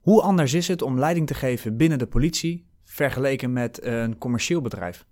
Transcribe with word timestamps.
Hoe 0.00 0.22
anders 0.22 0.54
is 0.54 0.68
het 0.68 0.82
om 0.82 0.98
leiding 0.98 1.26
te 1.26 1.34
geven 1.34 1.76
binnen 1.76 1.98
de 1.98 2.06
politie 2.06 2.66
vergeleken 2.84 3.52
met 3.52 3.84
een 3.84 4.18
commercieel 4.18 4.60
bedrijf? 4.60 5.06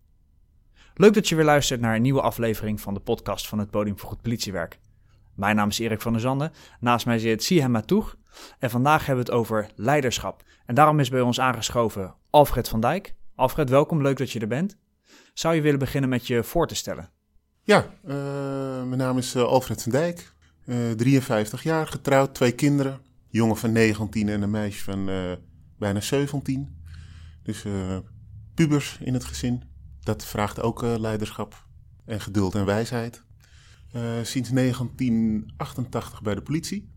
Leuk 0.95 1.15
dat 1.15 1.29
je 1.29 1.35
weer 1.35 1.45
luistert 1.45 1.81
naar 1.81 1.95
een 1.95 2.03
nieuwe 2.03 2.21
aflevering 2.21 2.81
van 2.81 2.95
de 2.95 3.01
podcast 3.01 3.49
van 3.49 3.59
het 3.59 3.71
Podium 3.71 3.99
voor 3.99 4.09
Goed 4.09 4.23
Politiewerk. 4.23 4.79
Mijn 5.35 5.57
naam 5.57 5.69
is 5.69 5.79
Erik 5.79 6.01
van 6.01 6.13
der 6.13 6.21
Zanden, 6.21 6.53
naast 6.81 7.07
mij 7.07 7.19
zit 7.19 7.43
Sihem 7.43 7.71
Matoeg 7.71 8.17
en 8.59 8.71
vandaag 8.71 9.07
hebben 9.07 9.25
we 9.25 9.31
het 9.31 9.41
over 9.41 9.71
leiderschap. 9.75 10.43
En 10.67 10.75
daarom 10.75 11.01
is 11.01 11.09
bij 11.09 11.21
ons 11.21 11.41
aangeschoven 11.41 12.15
Alfred 12.31 12.69
van 12.69 12.81
Dijk. 12.81 13.15
Alfred, 13.35 13.71
welkom, 13.71 14.03
leuk 14.03 14.17
dat 14.17 14.31
je 14.31 14.41
er 14.41 14.49
bent. 14.49 14.77
Zou 15.35 15.55
je 15.55 15.61
willen 15.61 15.79
beginnen 15.79 16.11
met 16.11 16.27
je 16.27 16.45
voor 16.45 16.67
te 16.67 16.75
stellen? 16.75 17.11
Ja, 17.63 17.87
uh, 18.05 18.15
mijn 18.83 18.97
naam 18.97 19.19
is 19.19 19.35
uh, 19.35 19.43
Alfred 19.43 19.83
van 19.83 19.93
Dijk, 19.93 20.33
uh, 20.65 20.91
53 20.91 21.63
jaar, 21.63 21.87
getrouwd, 21.87 22.35
twee 22.35 22.53
kinderen. 22.53 23.08
Jongen 23.31 23.57
van 23.57 23.73
19 23.73 24.29
en 24.29 24.43
een 24.43 24.51
meisje 24.51 24.85
van 24.85 25.09
bijna 25.79 26.01
17. 26.01 26.77
Dus 27.43 27.65
pubers 28.55 28.99
in 29.01 29.15
het 29.15 29.25
gezin. 29.25 29.63
Dat 30.01 30.25
vraagt 30.25 30.61
ook 30.61 30.83
leiderschap 30.83 31.67
en 32.05 32.21
geduld 32.21 32.55
en 32.55 32.65
wijsheid. 32.65 33.25
sinds 34.23 34.51
1988 34.51 36.23
bij 36.23 36.35
de 36.35 36.43
politie. 36.43 36.91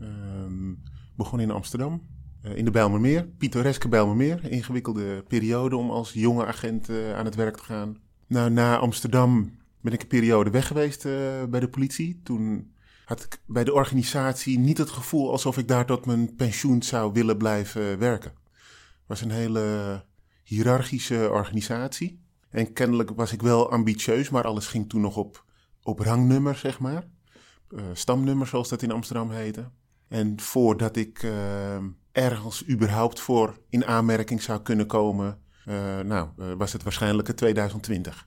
Ehm, 0.00 0.74
begon 1.16 1.40
in 1.40 1.50
Amsterdam, 1.50 2.06
in 2.42 2.64
de 2.64 2.70
Bijlmermeer. 2.70 3.26
Pittoreske 3.26 3.88
Bijlmermeer. 3.88 4.50
Ingewikkelde 4.50 5.24
periode 5.28 5.76
om 5.76 5.90
als 5.90 6.12
jonge 6.12 6.46
agent 6.46 6.90
aan 6.90 7.24
het 7.24 7.34
werk 7.34 7.56
te 7.56 7.62
gaan. 7.62 7.96
Nou, 8.26 8.50
na 8.50 8.76
Amsterdam 8.76 9.56
ben 9.80 9.92
ik 9.92 10.02
een 10.02 10.08
periode 10.08 10.50
weg 10.50 10.66
geweest 10.66 11.02
bij 11.50 11.60
de 11.60 11.68
politie. 11.68 12.20
Toen 12.22 12.74
had 13.06 13.24
ik 13.24 13.40
bij 13.46 13.64
de 13.64 13.72
organisatie 13.72 14.58
niet 14.58 14.78
het 14.78 14.90
gevoel 14.90 15.30
alsof 15.30 15.58
ik 15.58 15.68
daar 15.68 15.86
tot 15.86 16.06
mijn 16.06 16.34
pensioen 16.34 16.82
zou 16.82 17.12
willen 17.12 17.36
blijven 17.36 17.98
werken. 17.98 18.30
Het 18.30 19.06
was 19.06 19.20
een 19.20 19.30
hele 19.30 20.04
hiërarchische 20.42 21.28
organisatie. 21.30 22.20
En 22.50 22.72
kennelijk 22.72 23.10
was 23.10 23.32
ik 23.32 23.42
wel 23.42 23.70
ambitieus, 23.70 24.30
maar 24.30 24.44
alles 24.44 24.66
ging 24.66 24.88
toen 24.88 25.00
nog 25.00 25.16
op, 25.16 25.44
op 25.82 25.98
rangnummer, 25.98 26.54
zeg 26.54 26.78
maar. 26.78 27.04
Uh, 27.70 27.82
stamnummer, 27.92 28.46
zoals 28.46 28.68
dat 28.68 28.82
in 28.82 28.90
Amsterdam 28.90 29.30
heette. 29.30 29.70
En 30.08 30.40
voordat 30.40 30.96
ik 30.96 31.22
uh, 31.22 31.76
ergens 32.12 32.68
überhaupt 32.68 33.20
voor 33.20 33.58
in 33.68 33.84
aanmerking 33.84 34.42
zou 34.42 34.62
kunnen 34.62 34.86
komen, 34.86 35.40
uh, 35.68 36.00
nou, 36.00 36.28
was 36.56 36.72
het 36.72 36.82
waarschijnlijk 36.82 37.28
2020. 37.28 38.26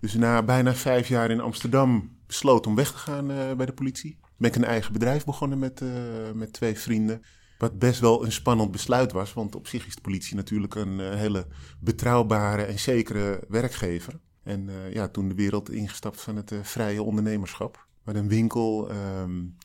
Dus 0.00 0.14
na 0.14 0.42
bijna 0.42 0.74
vijf 0.74 1.08
jaar 1.08 1.30
in 1.30 1.40
Amsterdam 1.40 2.17
besloot 2.28 2.66
om 2.66 2.74
weg 2.74 2.90
te 2.92 2.98
gaan 2.98 3.30
uh, 3.30 3.52
bij 3.52 3.66
de 3.66 3.72
politie. 3.72 4.18
Ben 4.36 4.50
ik 4.50 4.56
een 4.56 4.64
eigen 4.64 4.92
bedrijf 4.92 5.24
begonnen 5.24 5.58
met, 5.58 5.80
uh, 5.80 5.90
met 6.34 6.52
twee 6.52 6.78
vrienden. 6.78 7.22
Wat 7.58 7.78
best 7.78 8.00
wel 8.00 8.24
een 8.24 8.32
spannend 8.32 8.70
besluit 8.70 9.12
was, 9.12 9.32
want 9.32 9.54
op 9.54 9.66
zich 9.66 9.86
is 9.86 9.94
de 9.94 10.00
politie 10.00 10.36
natuurlijk 10.36 10.74
een 10.74 10.98
uh, 10.98 11.14
hele 11.14 11.46
betrouwbare 11.80 12.62
en 12.62 12.78
zekere 12.78 13.44
werkgever. 13.48 14.20
En 14.42 14.70
ja, 14.92 15.08
toen 15.08 15.28
de 15.28 15.34
wereld 15.34 15.70
ingestapt 15.70 16.20
van 16.20 16.36
het 16.36 16.52
vrije 16.62 17.02
ondernemerschap. 17.02 17.86
Met 18.04 18.16
een 18.16 18.28
winkel 18.28 18.90
um, 18.90 19.56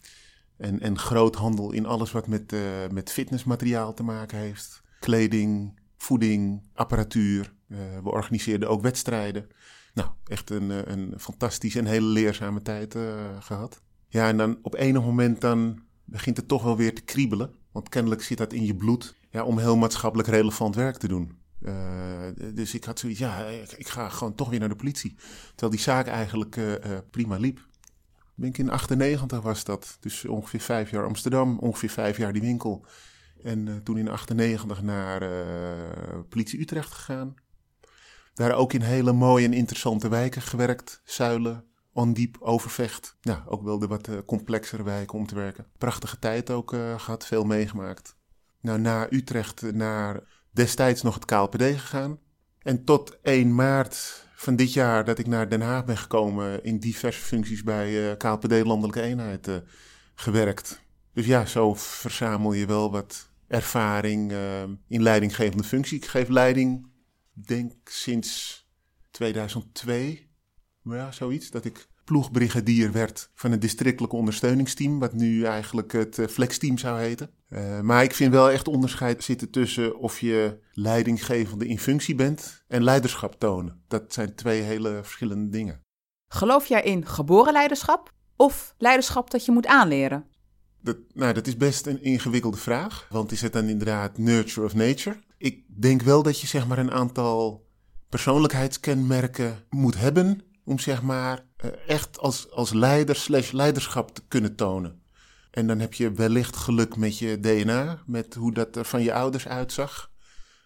en, 0.58 0.80
en 0.80 1.00
groothandel 1.00 1.72
in 1.72 1.86
alles 1.86 2.12
wat 2.12 2.28
met, 2.28 2.56
met 2.92 3.12
fitnessmateriaal 3.12 3.94
te 3.94 4.04
maken 4.04 4.38
heeft. 4.38 4.82
Kleding, 5.00 5.80
voeding, 5.98 6.62
apparatuur. 6.74 7.54
we 8.04 8.10
organiseerden 8.10 8.70
ook 8.70 8.82
wedstrijden. 8.82 9.48
Nou, 9.94 10.10
echt 10.26 10.50
een, 10.50 10.72
eh, 10.72 10.94
een 10.96 11.14
fantastische 11.18 11.80
en 11.80 11.86
hele 11.86 12.08
leerzame 12.08 12.62
tijd 12.62 12.96
uh, 12.96 13.14
gehad. 13.40 13.82
Ja, 14.08 14.28
en 14.28 14.38
dan 14.38 14.58
op 14.62 14.76
enig 14.76 15.02
moment 15.02 15.42
dan 15.42 15.80
begint 16.06 16.38
het 16.38 16.48
toch 16.48 16.64
wel 16.64 16.78
weer 16.78 16.96
te 16.96 17.02
kriebelen. 17.02 17.54
Want 17.72 17.90
kennelijk 17.90 18.22
zit 18.22 18.38
dat 18.38 18.54
in 18.54 18.66
je 18.66 18.76
bloed 18.76 19.16
ja, 19.30 19.44
om 19.44 19.58
heel 19.58 19.78
maatschappelijk 19.78 20.30
relevant 20.30 20.76
werk 20.76 20.98
te 20.98 21.08
doen. 21.08 21.42
Uh, 21.62 22.28
dus 22.54 22.74
ik 22.74 22.84
had 22.84 23.00
zoiets, 23.00 23.20
ja, 23.20 23.46
ik, 23.78 23.88
ga 23.88 24.10
gewoon 24.10 24.36
toch 24.36 24.50
weer 24.50 24.60
naar 24.60 24.70
de 24.70 24.76
politie. 24.76 25.16
Terwijl 25.50 25.72
die 25.72 25.80
zaak 25.80 26.08
eigenlijk 26.08 26.60
prima 27.12 27.38
liep. 27.38 27.68
Ben 28.36 28.50
ik 28.50 28.58
in 28.58 28.70
98 28.70 29.42
was 29.42 29.64
dat. 29.64 29.98
Dus 30.00 30.26
ongeveer 30.26 30.60
vijf 30.60 30.92
jaar 30.92 31.06
Amsterdam, 31.06 31.60
ongeveer 31.60 31.90
vijf 31.90 32.18
jaar 32.18 32.34
die 32.34 32.42
winkel. 32.42 32.86
En 33.44 33.82
toen 33.84 33.98
in 33.98 34.10
98 34.10 34.82
naar 34.82 35.30
politie 36.30 36.60
Utrecht 36.60 36.92
gegaan. 36.92 37.36
Daar 38.34 38.54
ook 38.54 38.74
in 38.74 38.82
hele 38.82 39.14
mooie 39.14 39.46
en 39.46 39.54
interessante 39.54 40.08
wijken 40.08 40.42
gewerkt. 40.42 41.02
Zuilen, 41.04 41.66
Ondiep, 41.92 42.38
Overvecht. 42.40 43.18
Ja, 43.22 43.44
ook 43.48 43.64
wel 43.64 43.80
de 43.80 43.88
wat 43.88 44.08
uh, 44.08 44.18
complexere 44.26 44.84
wijken 44.84 45.18
om 45.18 45.28
te 45.28 45.36
werken. 45.36 45.68
Prachtige 45.78 46.20
tijd 46.20 46.50
ook 46.50 46.74
uh, 46.74 47.00
gehad, 47.00 47.26
veel 47.26 47.44
meegemaakt. 47.44 48.16
Nou, 48.62 48.80
na 48.80 49.08
Utrecht 49.10 49.74
naar 49.74 50.24
destijds 50.52 51.02
nog 51.02 51.14
het 51.14 51.26
KLPD 51.26 51.64
gegaan. 51.64 52.20
En 52.60 52.84
tot 52.84 53.20
1 53.22 53.56
maart 53.56 54.28
van 54.36 54.56
dit 54.56 54.74
jaar 54.74 55.06
dat 55.06 55.20
ik 55.20 55.28
naar 55.28 55.50
Den 55.50 55.62
Haag 55.62 55.86
ben 55.86 55.98
gekomen 55.98 56.64
in 56.64 56.80
diverse 56.80 57.22
functies 57.22 57.64
bij 57.64 58.10
uh, 58.10 58.18
KLPD 58.18 58.66
Landelijke 58.66 59.02
Eenheid 59.02 59.62
gewerkt. 60.16 60.82
Dus 61.14 61.26
ja, 61.26 61.46
zo 61.46 61.74
verzamel 61.74 62.54
je 62.54 62.66
wel 62.66 62.92
wat 62.92 63.30
ervaring 63.48 64.34
in 64.88 65.02
leidinggevende 65.02 65.64
functie. 65.64 65.98
Ik 65.98 66.06
geef 66.06 66.28
leiding 66.28 66.88
denk 67.34 67.74
sinds 67.84 68.66
2002, 69.12 70.30
ja, 70.84 71.12
zoiets, 71.12 71.52
dat 71.52 71.66
ik 71.66 71.88
ploegbrigadier 72.04 72.92
werd 72.92 73.30
van 73.34 73.52
het 73.52 73.62
districtelijke 73.62 74.16
ondersteuningsteam, 74.16 75.00
wat 75.00 75.14
nu 75.14 75.44
eigenlijk 75.44 75.92
het 75.92 76.18
uh, 76.18 76.28
flexteam 76.28 76.78
zou 76.78 77.00
heten. 77.00 77.30
Uh, 77.50 77.80
maar 77.80 78.04
ik 78.04 78.14
vind 78.14 78.32
wel 78.32 78.52
echt 78.52 78.68
onderscheid 78.68 79.24
zitten 79.24 79.50
tussen 79.50 80.00
of 80.00 80.20
je 80.20 80.60
leidinggevende 80.72 81.68
in 81.68 81.80
functie 81.80 82.16
bent 82.16 82.64
en 82.68 82.84
leiderschap 82.84 83.40
tonen. 83.40 83.84
Dat 83.88 84.14
zijn 84.14 84.36
twee 84.36 84.62
hele 84.62 85.00
verschillende 85.04 85.50
dingen. 85.50 85.82
Geloof 86.28 86.66
jij 86.66 86.84
in 86.84 87.06
geboren 87.08 87.54
leiderschap 87.54 88.12
of 88.36 88.76
leiderschap 88.78 89.32
dat 89.32 89.46
je 89.46 89.52
moet 89.52 89.68
aanleren? 89.68 90.26
Dat, 90.82 90.98
nou, 91.14 91.34
dat 91.34 91.48
is 91.48 91.58
best 91.58 91.86
een 91.86 92.04
ingewikkelde 92.04 92.58
vraag. 92.58 93.08
Want 93.10 93.32
is 93.32 93.42
het 93.42 93.54
dan 93.54 93.68
inderdaad 93.68 94.18
nurture 94.18 94.66
of 94.66 94.74
nature? 94.74 95.20
Ik 95.44 95.64
denk 95.68 96.02
wel 96.02 96.24
dat 96.24 96.40
je 96.40 96.48
zeg 96.48 96.68
maar 96.68 96.78
een 96.78 96.92
aantal 96.92 97.68
persoonlijkheidskenmerken 98.10 99.66
moet 99.70 99.98
hebben 99.98 100.42
om 100.66 100.80
zeg 100.80 101.02
maar 101.02 101.46
eh, 101.58 101.70
echt 101.88 102.20
als, 102.20 102.52
als 102.52 102.74
leider 102.74 103.16
slash 103.16 103.52
leiderschap 103.52 104.16
te 104.16 104.22
kunnen 104.28 104.56
tonen. 104.56 105.02
En 105.52 105.68
dan 105.68 105.80
heb 105.80 105.94
je 105.94 106.12
wellicht 106.12 106.56
geluk 106.56 106.96
met 106.96 107.18
je 107.18 107.40
DNA, 107.40 108.04
met 108.06 108.34
hoe 108.34 108.54
dat 108.54 108.76
er 108.76 108.86
van 108.86 109.02
je 109.02 109.14
ouders 109.14 109.48
uitzag. 109.48 110.12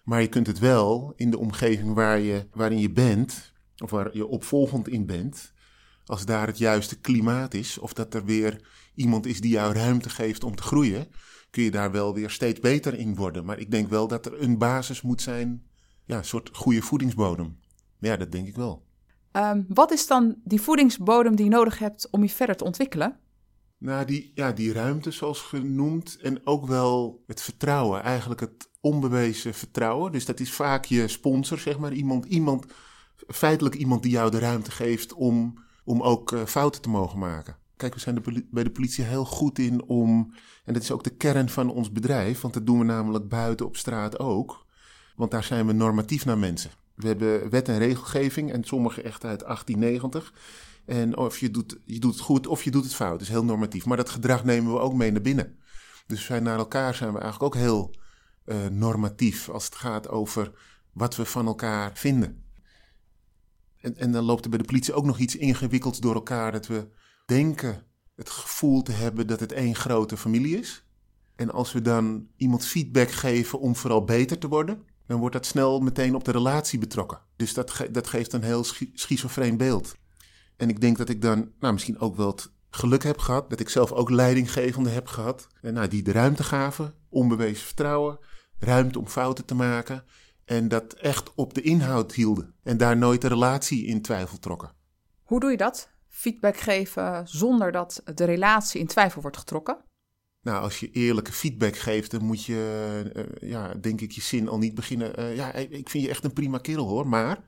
Maar 0.04 0.22
je 0.22 0.28
kunt 0.28 0.48
het 0.48 0.60
wel 0.60 1.14
in 1.16 1.32
de 1.32 1.38
omgeving 1.38 1.94
waar 1.94 2.20
je, 2.20 2.48
waarin 2.52 2.80
je 2.80 2.92
bent, 2.92 3.54
of 3.78 3.90
waar 3.90 4.10
je 4.18 4.28
opvolgend 4.28 4.88
in 4.88 5.06
bent, 5.06 5.54
als 6.06 6.26
daar 6.26 6.48
het 6.48 6.58
juiste 6.58 7.00
klimaat 7.00 7.54
is, 7.54 7.78
of 7.78 7.94
dat 7.94 8.14
er 8.14 8.26
weer 8.26 8.62
iemand 8.96 9.26
is 9.26 9.42
die 9.42 9.52
jou 9.52 9.74
ruimte 9.74 10.10
geeft 10.10 10.44
om 10.44 10.56
te 10.56 10.64
groeien, 10.64 11.08
kun 11.50 11.64
je 11.64 11.72
daar 11.72 11.92
wel 11.92 12.14
weer 12.14 12.30
steeds 12.30 12.60
beter 12.60 12.94
in 12.94 13.16
worden. 13.16 13.46
Maar 13.46 13.60
ik 13.60 13.72
denk 13.72 13.90
wel 13.90 14.08
dat 14.08 14.26
er 14.26 14.42
een 14.42 14.58
basis 14.58 15.02
moet 15.02 15.22
zijn, 15.22 15.68
ja, 16.06 16.18
een 16.18 16.26
soort 16.26 16.50
goede 16.54 16.82
voedingsbodem. 16.82 17.60
Ja, 18.00 18.18
dat 18.18 18.32
denk 18.32 18.48
ik 18.48 18.56
wel. 18.56 18.86
Um, 19.32 19.66
wat 19.68 19.92
is 19.92 20.08
dan 20.08 20.36
die 20.44 20.62
voedingsbodem 20.62 21.36
die 21.36 21.46
je 21.46 21.52
nodig 21.52 21.80
hebt 21.80 22.10
om 22.12 22.22
je 22.24 22.30
verder 22.30 22.56
te 22.56 22.64
ontwikkelen? 22.64 23.20
Nou, 23.78 24.06
die, 24.06 24.32
ja, 24.36 24.52
die 24.52 24.74
ruimte 24.74 25.12
zoals 25.12 25.42
genoemd 25.42 26.18
en 26.22 26.48
ook 26.48 26.68
wel 26.68 27.24
het 27.28 27.42
vertrouwen, 27.42 28.04
eigenlijk 28.04 28.40
het 28.40 28.70
onbewezen 28.82 29.54
vertrouwen. 29.54 30.12
Dus 30.12 30.26
dat 30.26 30.40
is 30.40 30.52
vaak 30.52 30.86
je 30.86 31.08
sponsor, 31.08 31.60
zeg 31.60 31.80
maar, 31.80 31.94
iemand, 31.94 32.26
iemand 32.26 32.66
feitelijk 33.28 33.76
iemand 33.76 34.04
die 34.04 34.12
jou 34.12 34.32
de 34.32 34.40
ruimte 34.40 34.72
geeft 34.72 35.14
om, 35.14 35.64
om 35.84 36.02
ook 36.02 36.32
uh, 36.32 36.46
fouten 36.46 36.82
te 36.82 36.90
mogen 36.90 37.20
maken. 37.20 37.58
Kijk, 37.78 37.94
we 37.94 38.00
zijn 38.00 38.24
bij 38.52 38.64
de 38.64 38.70
politie 38.70 39.04
heel 39.04 39.26
goed 39.26 39.60
in 39.60 39.84
om, 39.84 40.34
en 40.64 40.74
dat 40.74 40.84
is 40.84 40.92
ook 40.92 41.04
de 41.04 41.16
kern 41.16 41.50
van 41.50 41.70
ons 41.70 41.92
bedrijf, 41.92 42.42
want 42.42 42.54
dat 42.54 42.66
doen 42.66 42.80
we 42.80 42.86
namelijk 42.86 43.30
buiten 43.30 43.66
op 43.66 43.78
straat 43.78 44.20
ook, 44.20 44.66
want 45.16 45.32
daar 45.32 45.44
zijn 45.44 45.68
we 45.68 45.74
normatief 45.74 46.26
naar 46.26 46.38
mensen. 46.38 46.72
We 46.94 47.08
hebben 47.08 47.50
wet 47.50 47.68
en 47.68 47.78
regelgeving 47.78 48.52
en 48.52 48.64
sommige 48.64 49.02
echt 49.02 49.26
uit 49.26 49.40
1890. 49.40 50.34
En 50.86 51.18
of 51.18 51.38
je 51.38 51.52
doet, 51.52 51.78
je 51.86 52.00
doet 52.00 52.14
het 52.14 52.22
goed 52.22 52.48
of 52.48 52.64
je 52.64 52.72
doet 52.72 52.84
het 52.84 52.96
fout. 52.96 53.12
Dat 53.12 53.22
is 53.22 53.30
heel 53.30 53.44
normatief. 53.44 53.86
Maar 53.86 53.98
dat 53.98 54.10
gedrag 54.10 54.44
nemen 54.44 54.74
we 54.74 54.80
ook 54.80 54.94
mee 54.94 55.12
naar 55.12 55.22
binnen. 55.22 55.58
Dus 56.08 56.26
zijn 56.26 56.44
naar 56.44 56.58
elkaar 56.58 56.96
zijn 56.96 57.14
we 57.14 57.20
eigenlijk 57.20 57.56
ook 57.56 57.62
heel 57.62 57.96
uh, 58.46 58.68
normatief 58.68 59.50
als 59.50 59.66
het 59.66 59.76
gaat 59.76 60.10
over 60.10 60.52
wat 60.92 61.16
we 61.16 61.26
van 61.26 61.46
elkaar 61.48 61.92
vinden. 61.94 62.44
En, 63.82 63.98
en 63.98 64.12
dan 64.12 64.24
loopt 64.24 64.44
er 64.44 64.50
bij 64.50 64.60
de 64.60 64.66
politie 64.66 64.94
ook 64.94 65.06
nog 65.06 65.20
iets 65.20 65.36
ingewikkelds 65.36 66.00
door 66.00 66.14
elkaar. 66.14 66.52
Dat 66.52 66.68
we 66.68 66.88
denken 67.28 67.84
het 68.16 68.30
gevoel 68.30 68.82
te 68.82 68.92
hebben 68.92 69.28
dat 69.28 69.40
het 69.40 69.52
één 69.52 69.76
grote 69.76 70.18
familie 70.18 70.58
is. 70.60 70.86
En 71.36 71.52
als 71.52 71.72
we 71.72 71.82
dan 71.82 72.28
iemand 72.36 72.66
feedback 72.66 73.12
geven 73.12 73.60
om 73.60 73.76
vooral 73.76 74.04
beter 74.04 74.38
te 74.38 74.48
worden, 74.48 74.84
dan 75.06 75.20
wordt 75.20 75.36
dat 75.36 75.46
snel 75.46 75.80
meteen 75.80 76.16
op 76.16 76.24
de 76.24 76.32
relatie 76.32 76.80
betrokken. 76.80 77.22
Dus 77.36 77.54
dat, 77.54 77.88
dat 77.92 78.08
geeft 78.08 78.34
een 78.34 78.44
heel 78.44 78.64
schizofreen 78.94 79.58
beeld. 79.58 79.96
En 80.56 80.70
ik 80.70 80.82
denk 80.82 80.98
dat 80.98 81.10
ik 81.10 81.22
dan 81.22 81.52
nou, 81.60 81.74
misschien 81.74 82.00
ook 82.00 82.16
wel 82.16 82.40
geluk 82.70 83.04
heb 83.04 83.18
gehad, 83.18 83.50
dat 83.50 83.60
ik 83.60 83.70
zelf 83.70 83.92
ook 83.92 84.10
leidinggevende 84.10 84.90
heb 84.90 85.08
gehad. 85.08 85.48
En 85.62 85.74
nou, 85.74 85.88
die 85.88 86.04
de 86.04 86.12
ruimte 86.12 86.44
gaven, 86.44 86.94
onbewezen 87.10 87.66
vertrouwen, 87.66 88.20
ruimte 88.60 89.00
om 89.00 89.08
fouten 89.08 89.46
te 89.46 89.56
maken. 89.56 90.04
En 90.46 90.68
dat 90.68 90.94
echt 90.94 91.34
op 91.36 91.54
de 91.54 91.62
inhoud 91.62 92.14
hielden. 92.14 92.54
En 92.64 92.78
daar 92.78 92.98
nooit 92.98 93.22
de 93.22 93.28
relatie 93.28 93.86
in 93.86 94.02
twijfel 94.02 94.40
trokken. 94.40 94.72
Hoe 95.24 95.40
doe 95.40 95.52
je 95.52 95.58
dat? 95.58 95.90
Feedback 96.18 96.58
geven 96.58 97.28
zonder 97.28 97.72
dat 97.72 98.02
de 98.16 98.26
relatie 98.26 98.80
in 98.80 98.88
twijfel 98.88 99.22
wordt 99.22 99.38
getrokken? 99.38 99.78
Nou, 100.42 100.62
als 100.62 100.80
je 100.80 100.92
eerlijke 100.92 101.32
feedback 101.32 101.76
geeft, 101.76 102.12
dan 102.12 102.24
moet 102.24 102.44
je, 102.44 103.12
uh, 103.16 103.50
ja, 103.50 103.74
denk 103.74 104.02
ik, 104.02 104.12
je 104.12 104.22
zin 104.22 104.48
al 104.48 104.58
niet 104.58 104.76
beginnen. 104.76 105.20
Uh, 105.20 105.36
ja, 105.36 105.54
ik 105.54 105.90
vind 105.90 106.04
je 106.04 106.10
echt 106.10 106.24
een 106.24 106.34
prima 106.34 106.58
kerel 106.58 106.88
hoor, 106.88 107.08
maar. 107.08 107.40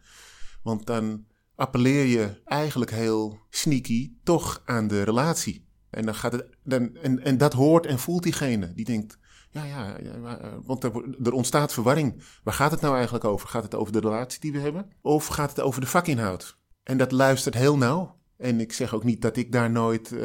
Want 0.63 0.85
dan 0.85 1.25
appelleer 1.55 2.05
je 2.05 2.41
eigenlijk 2.45 2.91
heel 2.91 3.39
sneaky 3.49 4.13
toch 4.23 4.61
aan 4.65 4.87
de 4.87 5.03
relatie. 5.03 5.67
En, 5.89 6.05
dan 6.05 6.15
gaat 6.15 6.31
het, 6.31 6.47
dan, 6.63 6.95
en, 6.95 7.23
en 7.23 7.37
dat 7.37 7.53
hoort 7.53 7.85
en 7.85 7.99
voelt 7.99 8.23
diegene. 8.23 8.73
Die 8.73 8.85
denkt, 8.85 9.17
ja, 9.49 9.63
ja, 9.63 9.97
ja 10.03 10.39
eh, 10.39 10.53
want 10.63 10.83
er, 10.83 11.15
er, 11.23 11.33
ontstaat 11.33 11.73
verwarring. 11.73 12.23
Waar 12.43 12.53
gaat 12.53 12.71
het 12.71 12.81
nou 12.81 12.93
eigenlijk 12.95 13.23
over? 13.23 13.47
Gaat 13.47 13.63
het 13.63 13.75
over 13.75 13.93
de 13.93 13.99
relatie 13.99 14.39
die 14.39 14.51
we 14.51 14.59
hebben? 14.59 14.91
Of 15.01 15.27
gaat 15.27 15.49
het 15.49 15.59
over 15.59 15.81
de 15.81 15.87
vakinhoud? 15.87 16.57
En 16.83 16.97
dat 16.97 17.11
luistert 17.11 17.55
heel 17.55 17.77
nauw. 17.77 18.18
En 18.39 18.59
ik 18.59 18.73
zeg 18.73 18.93
ook 18.93 19.03
niet 19.03 19.21
dat 19.21 19.37
ik 19.37 19.51
daar 19.51 19.71
nooit 19.71 20.11
uh, 20.11 20.19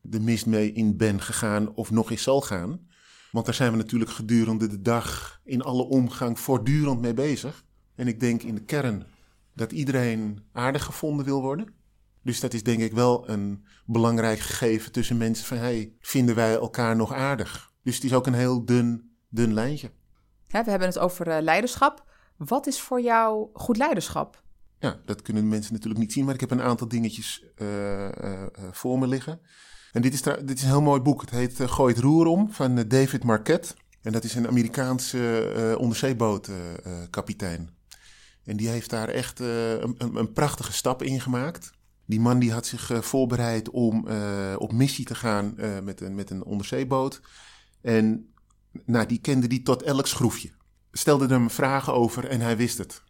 de 0.00 0.20
mist 0.20 0.46
mee 0.46 0.72
in 0.72 0.96
ben 0.96 1.20
gegaan 1.20 1.74
of 1.74 1.90
nog 1.90 2.10
eens 2.10 2.22
zal 2.22 2.40
gaan. 2.40 2.86
Want 3.30 3.46
daar 3.46 3.54
zijn 3.54 3.70
we 3.70 3.76
natuurlijk 3.76 4.10
gedurende 4.10 4.66
de 4.66 4.80
dag 4.80 5.40
in 5.44 5.62
alle 5.62 5.82
omgang 5.82 6.38
voortdurend 6.38 7.00
mee 7.00 7.14
bezig. 7.14 7.64
En 7.94 8.06
ik 8.06 8.20
denk 8.20 8.42
in 8.42 8.54
de 8.54 8.64
kern 8.64 9.06
dat 9.54 9.72
iedereen 9.72 10.44
aardig 10.52 10.84
gevonden 10.84 11.24
wil 11.24 11.42
worden. 11.42 11.74
Dus 12.22 12.40
dat 12.40 12.54
is 12.54 12.62
denk 12.62 12.80
ik 12.80 12.92
wel 12.92 13.28
een 13.28 13.66
belangrijk 13.86 14.38
gegeven 14.38 14.92
tussen 14.92 15.16
mensen 15.16 15.46
van 15.46 15.56
hey, 15.56 15.96
vinden 16.00 16.34
wij 16.34 16.54
elkaar 16.54 16.96
nog 16.96 17.12
aardig? 17.12 17.72
Dus 17.82 17.94
het 17.94 18.04
is 18.04 18.14
ook 18.14 18.26
een 18.26 18.34
heel 18.34 18.64
dun, 18.64 19.16
dun 19.28 19.54
lijntje. 19.54 19.90
we 20.46 20.56
hebben 20.56 20.88
het 20.88 20.98
over 20.98 21.28
uh, 21.28 21.36
leiderschap. 21.40 22.04
Wat 22.36 22.66
is 22.66 22.80
voor 22.80 23.00
jou 23.00 23.48
goed 23.52 23.76
leiderschap? 23.76 24.42
Ja, 24.80 25.00
dat 25.04 25.22
kunnen 25.22 25.48
mensen 25.48 25.72
natuurlijk 25.72 26.00
niet 26.00 26.12
zien, 26.12 26.24
maar 26.24 26.34
ik 26.34 26.40
heb 26.40 26.50
een 26.50 26.62
aantal 26.62 26.88
dingetjes 26.88 27.44
uh, 27.56 28.02
uh, 28.04 28.42
voor 28.70 28.98
me 28.98 29.06
liggen. 29.06 29.40
En 29.92 30.02
dit 30.02 30.12
is, 30.12 30.22
dit 30.22 30.50
is 30.50 30.62
een 30.62 30.68
heel 30.68 30.82
mooi 30.82 31.00
boek. 31.00 31.20
Het 31.20 31.30
heet 31.30 31.60
Gooi 31.60 31.94
het 31.94 32.02
roer 32.02 32.26
om 32.26 32.52
van 32.52 32.88
David 32.88 33.24
Marquette. 33.24 33.74
En 34.02 34.12
dat 34.12 34.24
is 34.24 34.34
een 34.34 34.48
Amerikaanse 34.48 35.76
onderzeebootkapitein. 35.78 37.76
En 38.44 38.56
die 38.56 38.68
heeft 38.68 38.90
daar 38.90 39.08
echt 39.08 39.38
een, 39.38 39.94
een, 39.98 40.16
een, 40.16 40.32
prachtige 40.32 40.72
stap 40.72 41.02
in 41.02 41.20
gemaakt. 41.20 41.72
Die 42.04 42.20
man 42.20 42.38
die 42.38 42.52
had 42.52 42.66
zich 42.66 42.90
voorbereid 43.00 43.70
om 43.70 44.08
op 44.56 44.72
missie 44.72 45.04
te 45.04 45.14
gaan 45.14 45.54
met, 45.84 46.00
een, 46.00 46.14
met 46.14 46.30
een 46.30 46.44
onderzeeboot. 46.44 47.20
En 47.80 48.32
nou, 48.84 49.06
die 49.06 49.20
kende 49.20 49.46
die 49.46 49.62
tot 49.62 49.82
elk 49.82 50.06
schroefje. 50.06 50.50
Stelde 50.92 51.26
hem 51.26 51.50
vragen 51.50 51.92
over 51.94 52.28
en 52.28 52.40
hij 52.40 52.56
wist 52.56 52.78
het. 52.78 53.02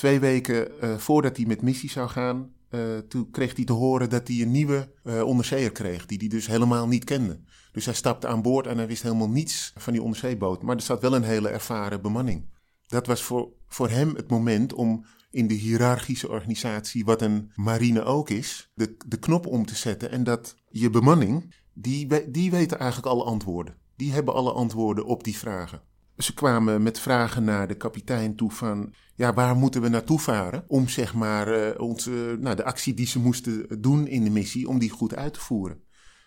Twee 0.00 0.20
weken 0.20 0.68
uh, 0.84 0.96
voordat 0.96 1.36
hij 1.36 1.46
met 1.46 1.62
missie 1.62 1.90
zou 1.90 2.08
gaan, 2.08 2.52
uh, 2.70 2.98
toen 2.98 3.30
kreeg 3.30 3.56
hij 3.56 3.64
te 3.64 3.72
horen 3.72 4.10
dat 4.10 4.28
hij 4.28 4.40
een 4.40 4.50
nieuwe 4.50 4.92
uh, 5.04 5.22
onderzeeër 5.22 5.72
kreeg, 5.72 6.06
die 6.06 6.18
hij 6.18 6.28
dus 6.28 6.46
helemaal 6.46 6.88
niet 6.88 7.04
kende. 7.04 7.40
Dus 7.72 7.84
hij 7.84 7.94
stapte 7.94 8.26
aan 8.26 8.42
boord 8.42 8.66
en 8.66 8.76
hij 8.76 8.86
wist 8.86 9.02
helemaal 9.02 9.28
niets 9.28 9.72
van 9.76 9.92
die 9.92 10.02
onderzeeboot. 10.02 10.62
Maar 10.62 10.76
er 10.76 10.82
zat 10.82 11.00
wel 11.00 11.14
een 11.14 11.22
hele 11.22 11.48
ervaren 11.48 12.02
bemanning. 12.02 12.48
Dat 12.86 13.06
was 13.06 13.22
voor, 13.22 13.48
voor 13.68 13.88
hem 13.88 14.14
het 14.14 14.30
moment 14.30 14.72
om 14.72 15.04
in 15.30 15.46
de 15.46 15.54
hiërarchische 15.54 16.28
organisatie, 16.28 17.04
wat 17.04 17.22
een 17.22 17.52
marine 17.54 18.02
ook 18.02 18.30
is, 18.30 18.70
de, 18.74 18.96
de 19.06 19.18
knop 19.18 19.46
om 19.46 19.66
te 19.66 19.76
zetten. 19.76 20.10
En 20.10 20.24
dat 20.24 20.56
je 20.68 20.90
bemanning, 20.90 21.54
die, 21.74 22.30
die 22.30 22.50
weten 22.50 22.78
eigenlijk 22.78 23.12
alle 23.12 23.24
antwoorden. 23.24 23.76
Die 23.96 24.12
hebben 24.12 24.34
alle 24.34 24.52
antwoorden 24.52 25.04
op 25.04 25.24
die 25.24 25.36
vragen. 25.36 25.82
Ze 26.22 26.34
kwamen 26.34 26.82
met 26.82 27.00
vragen 27.00 27.44
naar 27.44 27.68
de 27.68 27.74
kapitein 27.74 28.36
toe 28.36 28.50
van, 28.50 28.94
ja, 29.14 29.34
waar 29.34 29.56
moeten 29.56 29.82
we 29.82 29.88
naartoe 29.88 30.20
varen 30.20 30.64
om 30.66 30.88
zeg 30.88 31.14
maar 31.14 31.48
uh, 31.58 31.80
onze, 31.80 32.36
nou, 32.40 32.56
de 32.56 32.64
actie 32.64 32.94
die 32.94 33.06
ze 33.06 33.18
moesten 33.18 33.80
doen 33.80 34.06
in 34.06 34.24
de 34.24 34.30
missie, 34.30 34.68
om 34.68 34.78
die 34.78 34.90
goed 34.90 35.14
uit 35.14 35.34
te 35.34 35.40
voeren. 35.40 35.82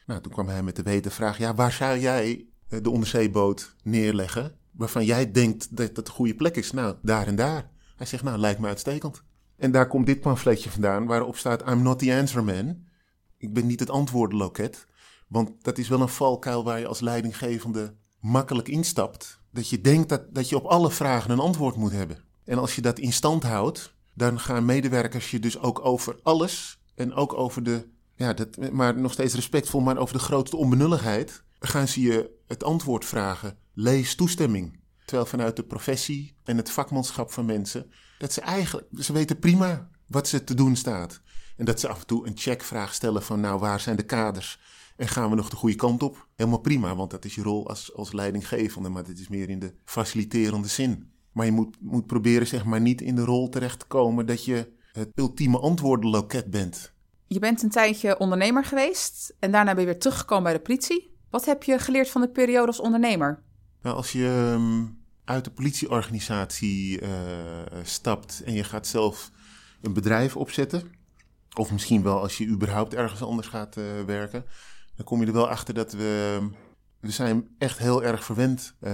Nou, 0.05 0.21
toen 0.21 0.31
kwam 0.31 0.47
hij 0.47 0.63
met 0.63 0.75
de 0.75 0.83
weten 0.83 1.11
vraag, 1.11 1.37
ja, 1.37 1.55
waar 1.55 1.71
zou 1.71 1.99
jij 1.99 2.47
uh, 2.69 2.79
de 2.81 2.89
onderzeeboot 2.89 3.75
neerleggen 3.83 4.57
waarvan 4.71 5.05
jij 5.05 5.31
denkt 5.31 5.77
dat 5.77 5.95
dat 5.95 6.05
de 6.05 6.11
goede 6.11 6.35
plek 6.35 6.55
is? 6.55 6.71
Nou, 6.71 6.95
daar 7.01 7.27
en 7.27 7.35
daar. 7.35 7.69
Hij 7.95 8.05
zegt, 8.05 8.23
nou, 8.23 8.37
lijkt 8.37 8.59
me 8.59 8.67
uitstekend. 8.67 9.23
En 9.57 9.71
daar 9.71 9.87
komt 9.87 10.05
dit 10.05 10.19
pamfletje 10.19 10.69
vandaan 10.69 11.05
waarop 11.05 11.37
staat, 11.37 11.69
I'm 11.69 11.81
not 11.81 11.99
the 11.99 12.15
answer 12.15 12.43
man. 12.43 12.83
Ik 13.37 13.53
ben 13.53 13.65
niet 13.65 13.79
het 13.79 13.89
antwoordenloket. 13.89 14.87
Want 15.27 15.63
dat 15.63 15.77
is 15.77 15.87
wel 15.87 16.01
een 16.01 16.09
valkuil 16.09 16.63
waar 16.63 16.79
je 16.79 16.87
als 16.87 16.99
leidinggevende 16.99 17.95
makkelijk 18.19 18.67
instapt. 18.67 19.41
Dat 19.53 19.69
je 19.69 19.81
denkt 19.81 20.09
dat, 20.09 20.35
dat 20.35 20.49
je 20.49 20.55
op 20.55 20.65
alle 20.65 20.91
vragen 20.91 21.31
een 21.31 21.39
antwoord 21.39 21.75
moet 21.75 21.91
hebben. 21.91 22.17
En 22.45 22.57
als 22.57 22.75
je 22.75 22.81
dat 22.81 22.99
in 22.99 23.13
stand 23.13 23.43
houdt, 23.43 23.93
dan 24.13 24.39
gaan 24.39 24.65
medewerkers 24.65 25.31
je 25.31 25.39
dus 25.39 25.59
ook 25.59 25.85
over 25.85 26.19
alles 26.23 26.79
en 26.95 27.13
ook 27.13 27.33
over 27.33 27.63
de, 27.63 27.87
ja, 28.15 28.33
dat, 28.33 28.71
maar 28.71 28.99
nog 28.99 29.11
steeds 29.11 29.33
respectvol, 29.33 29.81
maar 29.81 29.97
over 29.97 30.13
de 30.13 30.23
grootste 30.23 30.57
onbenulligheid, 30.57 31.43
gaan 31.59 31.87
ze 31.87 32.01
je 32.01 32.29
het 32.47 32.63
antwoord 32.63 33.05
vragen. 33.05 33.57
Lees 33.73 34.15
toestemming. 34.15 34.79
Terwijl 35.05 35.27
vanuit 35.29 35.55
de 35.55 35.63
professie 35.63 36.35
en 36.43 36.57
het 36.57 36.71
vakmanschap 36.71 37.31
van 37.31 37.45
mensen, 37.45 37.91
dat 38.17 38.33
ze 38.33 38.41
eigenlijk, 38.41 38.87
ze 38.99 39.13
weten 39.13 39.39
prima 39.39 39.89
wat 40.05 40.27
ze 40.27 40.43
te 40.43 40.53
doen 40.53 40.75
staat. 40.75 41.21
En 41.57 41.65
dat 41.65 41.79
ze 41.79 41.87
af 41.87 41.99
en 41.99 42.07
toe 42.07 42.27
een 42.27 42.37
checkvraag 42.37 42.93
stellen 42.93 43.23
van, 43.23 43.39
nou, 43.39 43.59
waar 43.59 43.79
zijn 43.79 43.95
de 43.95 44.03
kaders? 44.03 44.59
En 44.97 45.07
gaan 45.07 45.29
we 45.29 45.35
nog 45.35 45.49
de 45.49 45.55
goede 45.55 45.75
kant 45.75 46.03
op? 46.03 46.27
Helemaal 46.35 46.59
prima, 46.59 46.95
want 46.95 47.11
dat 47.11 47.25
is 47.25 47.35
je 47.35 47.41
rol 47.41 47.69
als, 47.69 47.93
als 47.95 48.11
leidinggevende, 48.11 48.89
maar 48.89 49.03
dit 49.03 49.19
is 49.19 49.27
meer 49.27 49.49
in 49.49 49.59
de 49.59 49.73
faciliterende 49.85 50.67
zin. 50.67 51.11
Maar 51.31 51.45
je 51.45 51.51
moet, 51.51 51.77
moet 51.79 52.05
proberen 52.05 52.47
zeg 52.47 52.65
maar 52.65 52.81
niet 52.81 53.01
in 53.01 53.15
de 53.15 53.23
rol 53.25 53.49
terecht 53.49 53.79
te 53.79 53.85
komen 53.85 54.25
dat 54.25 54.45
je 54.45 54.71
het 54.91 55.09
ultieme 55.15 55.59
antwoordenloket 55.59 56.51
bent. 56.51 56.93
Je 57.27 57.39
bent 57.39 57.63
een 57.63 57.69
tijdje 57.69 58.19
ondernemer 58.19 58.65
geweest 58.65 59.35
en 59.39 59.51
daarna 59.51 59.71
ben 59.71 59.83
je 59.83 59.89
weer 59.89 59.99
teruggekomen 59.99 60.43
bij 60.43 60.53
de 60.53 60.59
politie. 60.59 61.15
Wat 61.29 61.45
heb 61.45 61.63
je 61.63 61.79
geleerd 61.79 62.09
van 62.09 62.21
de 62.21 62.29
periode 62.29 62.67
als 62.67 62.79
ondernemer? 62.79 63.43
Nou, 63.81 63.95
als 63.95 64.11
je 64.11 64.51
um, 64.53 65.01
uit 65.25 65.43
de 65.43 65.51
politieorganisatie 65.51 67.01
uh, 67.01 67.09
stapt 67.83 68.41
en 68.45 68.53
je 68.53 68.63
gaat 68.63 68.87
zelf 68.87 69.31
een 69.81 69.93
bedrijf 69.93 70.37
opzetten, 70.37 70.91
of 71.57 71.71
misschien 71.71 72.03
wel 72.03 72.19
als 72.19 72.37
je 72.37 72.47
überhaupt 72.47 72.93
ergens 72.93 73.21
anders 73.21 73.47
gaat 73.47 73.77
uh, 73.77 73.85
werken, 74.05 74.45
dan 74.95 75.05
kom 75.05 75.21
je 75.21 75.27
er 75.27 75.33
wel 75.33 75.49
achter 75.49 75.73
dat 75.73 75.91
we, 75.91 76.39
we 76.99 77.11
zijn 77.11 77.47
echt 77.57 77.77
heel 77.77 78.03
erg 78.03 78.23
verwend 78.23 78.73
uh, 78.79 78.91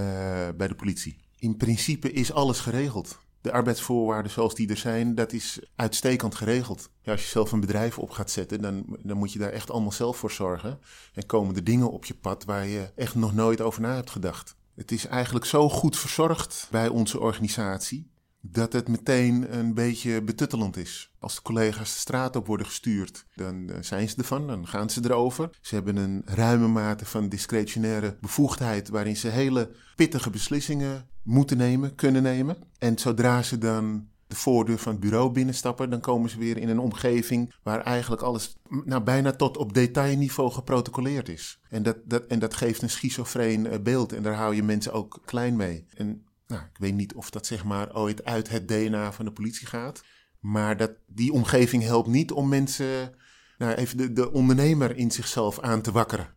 bij 0.56 0.68
de 0.68 0.74
politie. 0.74 1.16
In 1.38 1.56
principe 1.56 2.12
is 2.12 2.32
alles 2.32 2.60
geregeld. 2.60 3.18
De 3.40 3.52
arbeidsvoorwaarden 3.52 4.32
zoals 4.32 4.54
die 4.54 4.68
er 4.68 4.76
zijn, 4.76 5.14
dat 5.14 5.32
is 5.32 5.60
uitstekend 5.76 6.34
geregeld. 6.34 6.90
Ja, 7.02 7.12
als 7.12 7.22
je 7.22 7.28
zelf 7.28 7.52
een 7.52 7.60
bedrijf 7.60 7.98
op 7.98 8.10
gaat 8.10 8.30
zetten, 8.30 8.62
dan, 8.62 8.98
dan 9.02 9.16
moet 9.16 9.32
je 9.32 9.38
daar 9.38 9.52
echt 9.52 9.70
allemaal 9.70 9.92
zelf 9.92 10.16
voor 10.16 10.30
zorgen. 10.30 10.78
En 11.12 11.26
komen 11.26 11.56
er 11.56 11.64
dingen 11.64 11.90
op 11.90 12.04
je 12.04 12.14
pad 12.14 12.44
waar 12.44 12.66
je 12.66 12.92
echt 12.96 13.14
nog 13.14 13.34
nooit 13.34 13.60
over 13.60 13.80
na 13.80 13.94
hebt 13.94 14.10
gedacht. 14.10 14.56
Het 14.74 14.92
is 14.92 15.06
eigenlijk 15.06 15.44
zo 15.44 15.68
goed 15.68 15.96
verzorgd 15.96 16.68
bij 16.70 16.88
onze 16.88 17.20
organisatie 17.20 18.10
dat 18.40 18.72
het 18.72 18.88
meteen 18.88 19.58
een 19.58 19.74
beetje 19.74 20.22
betuttelend 20.22 20.76
is. 20.76 21.10
Als 21.18 21.34
de 21.34 21.42
collega's 21.42 21.92
de 21.92 21.98
straat 21.98 22.36
op 22.36 22.46
worden 22.46 22.66
gestuurd, 22.66 23.26
dan 23.34 23.70
zijn 23.80 24.08
ze 24.08 24.16
ervan, 24.16 24.46
dan 24.46 24.66
gaan 24.66 24.90
ze 24.90 25.00
erover. 25.04 25.50
Ze 25.60 25.74
hebben 25.74 25.96
een 25.96 26.22
ruime 26.24 26.68
mate 26.68 27.04
van 27.04 27.28
discretionaire 27.28 28.16
bevoegdheid 28.20 28.88
waarin 28.88 29.16
ze 29.16 29.28
hele 29.28 29.70
pittige 29.96 30.30
beslissingen 30.30 31.08
moeten 31.22 31.56
nemen, 31.56 31.94
kunnen 31.94 32.22
nemen. 32.22 32.56
En 32.78 32.98
zodra 32.98 33.42
ze 33.42 33.58
dan 33.58 34.08
de 34.26 34.36
voordeur 34.36 34.78
van 34.78 34.92
het 34.92 35.00
bureau 35.00 35.32
binnenstappen, 35.32 35.90
dan 35.90 36.00
komen 36.00 36.30
ze 36.30 36.38
weer 36.38 36.56
in 36.56 36.68
een 36.68 36.78
omgeving 36.78 37.54
waar 37.62 37.80
eigenlijk 37.80 38.22
alles 38.22 38.56
nou, 38.84 39.02
bijna 39.02 39.32
tot 39.32 39.56
op 39.56 39.74
detailniveau 39.74 40.50
geprotocoleerd 40.52 41.28
is. 41.28 41.60
En 41.68 41.82
dat, 41.82 41.96
dat, 42.04 42.26
en 42.26 42.38
dat 42.38 42.54
geeft 42.54 42.82
een 42.82 42.90
schizofreen 42.90 43.66
eh, 43.66 43.78
beeld 43.80 44.12
en 44.12 44.22
daar 44.22 44.34
hou 44.34 44.54
je 44.54 44.62
mensen 44.62 44.92
ook 44.92 45.20
klein 45.24 45.56
mee. 45.56 45.86
En 45.94 46.24
nou, 46.50 46.62
ik 46.62 46.78
weet 46.78 46.94
niet 46.94 47.14
of 47.14 47.30
dat 47.30 47.46
zeg 47.46 47.64
maar 47.64 47.96
ooit 47.96 48.24
uit 48.24 48.48
het 48.48 48.68
DNA 48.68 49.12
van 49.12 49.24
de 49.24 49.32
politie 49.32 49.66
gaat. 49.66 50.02
Maar 50.40 50.76
dat, 50.76 50.92
die 51.06 51.32
omgeving 51.32 51.82
helpt 51.82 52.08
niet 52.08 52.32
om 52.32 52.48
mensen, 52.48 53.14
nou, 53.58 53.74
even 53.74 53.96
de, 53.96 54.12
de 54.12 54.32
ondernemer 54.32 54.96
in 54.96 55.10
zichzelf 55.10 55.60
aan 55.60 55.80
te 55.80 55.92
wakkeren. 55.92 56.34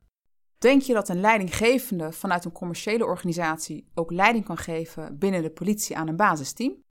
Denk 0.58 0.82
je 0.82 0.94
dat 0.94 1.10
een 1.10 1.20
leidinggevende 1.20 2.12
vanuit 2.12 2.46
een 2.46 2.52
commerciële 2.52 3.06
organisatie 3.06 3.88
ook 3.94 4.12
leiding 4.12 4.46
kan 4.46 4.58
geven 4.58 5.18
binnen 5.18 5.42
de 5.42 5.50
politie 5.50 5.98
aan 5.98 6.08
een 6.08 6.16
basisteam? 6.16 6.84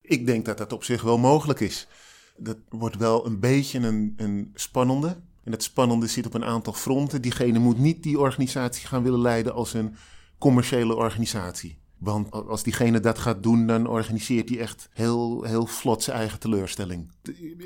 Ik 0.00 0.26
denk 0.26 0.44
dat 0.44 0.58
dat 0.58 0.72
op 0.72 0.84
zich 0.84 1.02
wel 1.02 1.18
mogelijk 1.18 1.60
is. 1.60 1.88
Dat 2.36 2.58
wordt 2.68 2.96
wel 2.96 3.26
een 3.26 3.40
beetje 3.40 3.78
een, 3.78 4.14
een 4.16 4.50
spannende. 4.54 5.08
En 5.44 5.50
dat 5.50 5.62
spannende 5.62 6.06
zit 6.06 6.26
op 6.26 6.34
een 6.34 6.44
aantal 6.44 6.72
fronten. 6.72 7.22
Diegene 7.22 7.58
moet 7.58 7.78
niet 7.78 8.02
die 8.02 8.18
organisatie 8.18 8.86
gaan 8.86 9.02
willen 9.02 9.20
leiden 9.20 9.54
als 9.54 9.74
een 9.74 9.96
commerciële 10.38 10.96
organisatie. 10.96 11.78
Want 12.00 12.30
als 12.30 12.62
diegene 12.62 13.00
dat 13.00 13.18
gaat 13.18 13.42
doen, 13.42 13.66
dan 13.66 13.86
organiseert 13.86 14.48
hij 14.48 14.58
echt 14.58 14.88
heel, 14.92 15.42
heel 15.42 15.66
vlot 15.66 16.02
zijn 16.02 16.16
eigen 16.16 16.38
teleurstelling. 16.38 17.10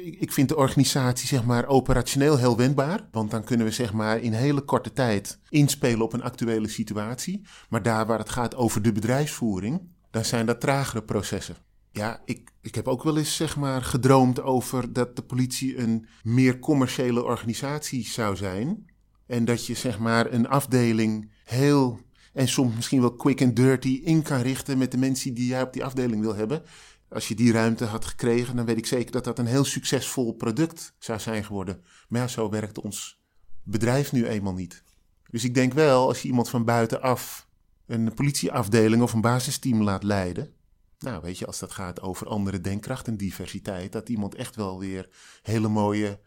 Ik 0.03 0.33
vind 0.33 0.49
de 0.49 0.57
organisatie 0.57 1.29
zeg 1.29 1.45
maar 1.45 1.67
operationeel 1.67 2.37
heel 2.37 2.57
wendbaar. 2.57 3.09
Want 3.11 3.31
dan 3.31 3.45
kunnen 3.45 3.67
we 3.67 3.73
zeg 3.73 3.93
maar 3.93 4.21
in 4.21 4.33
hele 4.33 4.61
korte 4.61 4.93
tijd 4.93 5.39
inspelen 5.49 6.03
op 6.03 6.13
een 6.13 6.23
actuele 6.23 6.69
situatie. 6.69 7.47
Maar 7.69 7.83
daar 7.83 8.07
waar 8.07 8.19
het 8.19 8.31
gaat 8.31 8.55
over 8.55 8.83
de 8.83 8.93
bedrijfsvoering, 8.93 9.81
dan 10.11 10.25
zijn 10.25 10.47
dat 10.47 10.61
tragere 10.61 11.03
processen. 11.03 11.57
Ja, 11.91 12.23
ik, 12.25 12.51
ik 12.61 12.75
heb 12.75 12.89
ook 12.89 13.03
wel 13.03 13.19
eens 13.19 13.37
zeg 13.37 13.57
maar 13.57 13.83
gedroomd 13.83 14.43
over 14.43 14.93
dat 14.93 15.17
de 15.17 15.23
politie 15.23 15.79
een 15.79 16.07
meer 16.23 16.59
commerciële 16.59 17.25
organisatie 17.25 18.07
zou 18.07 18.37
zijn. 18.37 18.91
En 19.27 19.45
dat 19.45 19.67
je 19.67 19.75
zeg 19.75 19.99
maar 19.99 20.33
een 20.33 20.49
afdeling 20.49 21.31
heel 21.45 22.01
en 22.35 22.49
soms 22.49 22.75
misschien 22.75 23.01
wel 23.01 23.15
quick 23.15 23.43
and 23.43 23.57
dirty 23.57 24.01
in 24.05 24.23
kan 24.23 24.41
richten 24.41 24.79
met 24.79 24.91
de 24.91 24.99
mensen 24.99 25.35
die 25.35 25.47
jij 25.47 25.63
op 25.63 25.73
die 25.73 25.85
afdeling 25.85 26.21
wil 26.21 26.35
hebben. 26.35 26.63
Als 27.09 27.29
je 27.29 27.35
die 27.35 27.53
ruimte 27.53 27.85
had 27.85 28.05
gekregen, 28.05 28.57
dan 28.57 28.65
weet 28.65 28.77
ik 28.77 28.87
zeker 28.87 29.13
dat 29.13 29.25
dat 29.25 29.39
een 29.39 29.47
heel 29.47 29.65
succesvol 29.65 30.33
product 30.33 30.95
zou 30.99 31.21
zijn 31.21 31.45
geworden. 31.45 31.83
Maar 32.09 32.21
ja, 32.21 32.29
zo 32.29 32.51
werkt 32.51 32.81
ons 32.81 33.23
bedrijf 33.63 34.13
nu 34.13 34.27
eenmaal 34.27 34.55
niet. 34.55 34.83
Dus 35.31 35.45
ik 35.45 35.55
denk 35.55 35.73
wel, 35.73 36.09
als 36.09 36.23
je 36.23 36.29
iemand 36.29 36.49
van 36.49 36.65
buitenaf 36.65 37.49
een 37.87 38.15
politieafdeling 38.15 39.03
of 39.03 39.13
een 39.13 39.21
basisteam 39.21 39.83
laat 39.83 40.03
leiden. 40.03 40.53
Nou, 40.99 41.23
weet 41.23 41.39
je, 41.39 41.47
als 41.47 41.59
dat 41.59 41.73
gaat 41.73 42.01
over 42.01 42.27
andere 42.27 42.61
denkkracht 42.61 43.09
en 43.09 43.17
diversiteit, 43.17 43.93
dat 43.93 44.09
iemand 44.09 44.35
echt 44.35 44.57
wel 44.57 44.79
weer 44.79 45.09
hele 45.43 45.69
mooie 45.69 46.21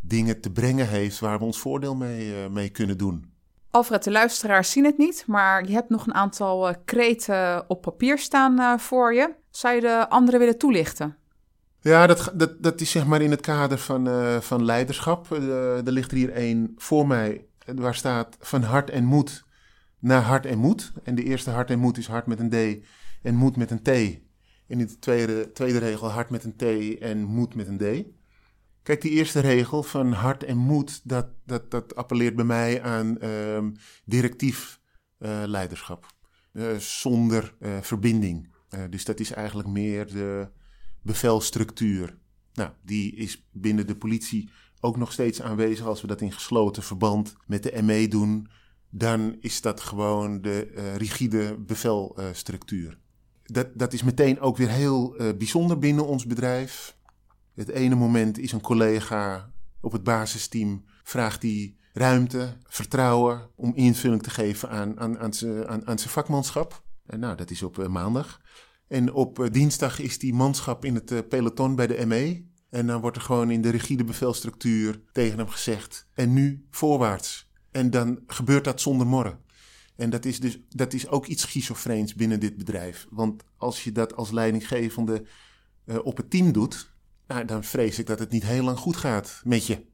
dingen 0.00 0.40
te 0.40 0.50
brengen 0.50 0.88
heeft 0.88 1.18
waar 1.18 1.38
we 1.38 1.44
ons 1.44 1.58
voordeel 1.58 1.94
mee, 1.94 2.44
uh, 2.44 2.48
mee 2.48 2.68
kunnen 2.68 2.98
doen. 2.98 3.31
Alfred, 3.72 4.04
de 4.04 4.10
luisteraars 4.10 4.70
zien 4.70 4.84
het 4.84 4.98
niet, 4.98 5.24
maar 5.26 5.66
je 5.66 5.72
hebt 5.72 5.88
nog 5.88 6.06
een 6.06 6.14
aantal 6.14 6.68
uh, 6.68 6.74
kreten 6.84 7.64
op 7.68 7.82
papier 7.82 8.18
staan 8.18 8.60
uh, 8.60 8.78
voor 8.78 9.14
je. 9.14 9.34
Zou 9.50 9.74
je 9.74 9.80
de 9.80 10.08
anderen 10.08 10.40
willen 10.40 10.58
toelichten? 10.58 11.16
Ja, 11.80 12.06
dat, 12.06 12.32
dat, 12.34 12.62
dat 12.62 12.80
is 12.80 12.90
zeg 12.90 13.06
maar 13.06 13.20
in 13.22 13.30
het 13.30 13.40
kader 13.40 13.78
van, 13.78 14.08
uh, 14.08 14.36
van 14.40 14.64
leiderschap. 14.64 15.30
er 15.30 15.92
ligt 15.92 16.10
er 16.10 16.16
hier 16.16 16.32
één 16.32 16.72
voor 16.76 17.06
mij, 17.06 17.46
waar 17.74 17.94
staat 17.94 18.36
van 18.40 18.62
hart 18.62 18.90
en 18.90 19.04
moed 19.04 19.44
naar 19.98 20.22
hart 20.22 20.46
en 20.46 20.58
moed. 20.58 20.92
En 21.02 21.14
de 21.14 21.24
eerste 21.24 21.50
hart 21.50 21.70
en 21.70 21.78
moed 21.78 21.98
is 21.98 22.06
hart 22.06 22.26
met 22.26 22.40
een 22.40 22.50
D 22.50 22.84
en 23.22 23.34
moed 23.34 23.56
met 23.56 23.70
een 23.70 23.82
T. 23.82 23.88
En 23.88 24.20
in 24.66 24.78
de 24.78 24.98
tweede, 24.98 25.52
tweede 25.52 25.78
regel 25.78 26.08
hart 26.08 26.30
met 26.30 26.44
een 26.44 26.56
T 26.56 26.62
en 26.98 27.22
moed 27.22 27.54
met 27.54 27.68
een 27.68 27.78
D. 27.78 28.04
Kijk, 28.82 29.00
die 29.00 29.10
eerste 29.10 29.40
regel 29.40 29.82
van 29.82 30.12
hart 30.12 30.44
en 30.44 30.56
moed, 30.56 31.00
dat, 31.04 31.26
dat, 31.44 31.70
dat 31.70 31.94
appelleert 31.94 32.36
bij 32.36 32.44
mij 32.44 32.82
aan 32.82 33.16
uh, 33.20 33.58
directief 34.04 34.80
uh, 35.18 35.42
leiderschap. 35.46 36.06
Uh, 36.52 36.76
zonder 36.76 37.54
uh, 37.60 37.80
verbinding. 37.80 38.50
dus 38.90 39.04
dat 39.04 39.20
is 39.20 39.32
eigenlijk 39.32 39.68
meer 39.68 40.06
de 40.06 40.48
bevelstructuur. 41.02 42.18
Nou, 42.54 42.70
die 42.82 43.14
is 43.14 43.46
binnen 43.52 43.86
de 43.86 43.96
politie 43.96 44.50
ook 44.80 44.96
nog 44.96 45.12
steeds 45.12 45.42
aanwezig. 45.42 45.86
Als 45.86 46.00
we 46.00 46.06
dat 46.06 46.20
in 46.20 46.32
gesloten 46.32 46.82
verband 46.82 47.36
met 47.46 47.62
de 47.62 47.82
ME 47.82 48.08
doen, 48.08 48.48
dan 48.90 49.36
is 49.40 49.60
dat 49.60 49.80
gewoon 49.80 50.40
de 50.40 50.60
rigide 50.96 51.56
bevelstructuur. 51.58 52.98
dat, 53.42 53.68
dat 53.74 53.92
is 53.92 54.02
meteen 54.02 54.40
ook 54.40 54.56
weer 54.56 54.70
heel 54.70 55.16
bijzonder 55.38 55.78
binnen 55.78 56.06
ons 56.06 56.26
bedrijf. 56.26 56.96
Het 57.54 57.68
ene 57.68 57.94
moment 57.94 58.38
is 58.38 58.52
een 58.52 58.60
collega 58.60 59.52
op 59.80 59.92
het 59.92 60.02
basisteam, 60.02 60.84
vraagt 61.02 61.40
die 61.40 61.76
ruimte, 61.92 62.56
vertrouwen 62.66 63.50
om 63.54 63.74
invulling 63.74 64.22
te 64.22 64.30
geven 64.30 64.70
aan, 64.70 65.00
aan, 65.00 65.18
aan 65.18 65.32
zijn 65.32 65.86
aan, 65.86 65.98
vakmanschap. 65.98 66.82
En 67.06 67.20
nou, 67.20 67.36
dat 67.36 67.50
is 67.50 67.62
op 67.62 67.78
uh, 67.78 67.86
maandag. 67.86 68.40
En 68.88 69.12
op 69.12 69.38
uh, 69.38 69.50
dinsdag 69.50 69.98
is 69.98 70.18
die 70.18 70.34
manschap 70.34 70.84
in 70.84 70.94
het 70.94 71.10
uh, 71.10 71.18
peloton 71.28 71.74
bij 71.74 71.86
de 71.86 72.06
ME. 72.06 72.50
En 72.70 72.86
dan 72.86 73.00
wordt 73.00 73.16
er 73.16 73.22
gewoon 73.22 73.50
in 73.50 73.62
de 73.62 73.68
rigide 73.70 74.04
bevelstructuur 74.04 75.00
tegen 75.12 75.38
hem 75.38 75.48
gezegd: 75.48 76.06
en 76.14 76.32
nu 76.32 76.66
voorwaarts. 76.70 77.50
En 77.70 77.90
dan 77.90 78.20
gebeurt 78.26 78.64
dat 78.64 78.80
zonder 78.80 79.06
morren. 79.06 79.38
En 79.96 80.10
dat 80.10 80.24
is 80.24 80.40
dus 80.40 80.60
dat 80.68 80.92
is 80.92 81.08
ook 81.08 81.26
iets 81.26 81.42
schizofreens 81.42 82.14
binnen 82.14 82.40
dit 82.40 82.56
bedrijf. 82.56 83.06
Want 83.10 83.44
als 83.56 83.84
je 83.84 83.92
dat 83.92 84.16
als 84.16 84.30
leidinggevende 84.30 85.24
op 86.02 86.16
het 86.16 86.30
team 86.30 86.52
doet, 86.52 86.91
nou, 87.32 87.44
dan 87.44 87.64
vrees 87.64 87.98
ik 87.98 88.06
dat 88.06 88.18
het 88.18 88.30
niet 88.30 88.44
heel 88.44 88.64
lang 88.64 88.78
goed 88.78 88.96
gaat 88.96 89.40
met 89.44 89.66
je. 89.66 89.84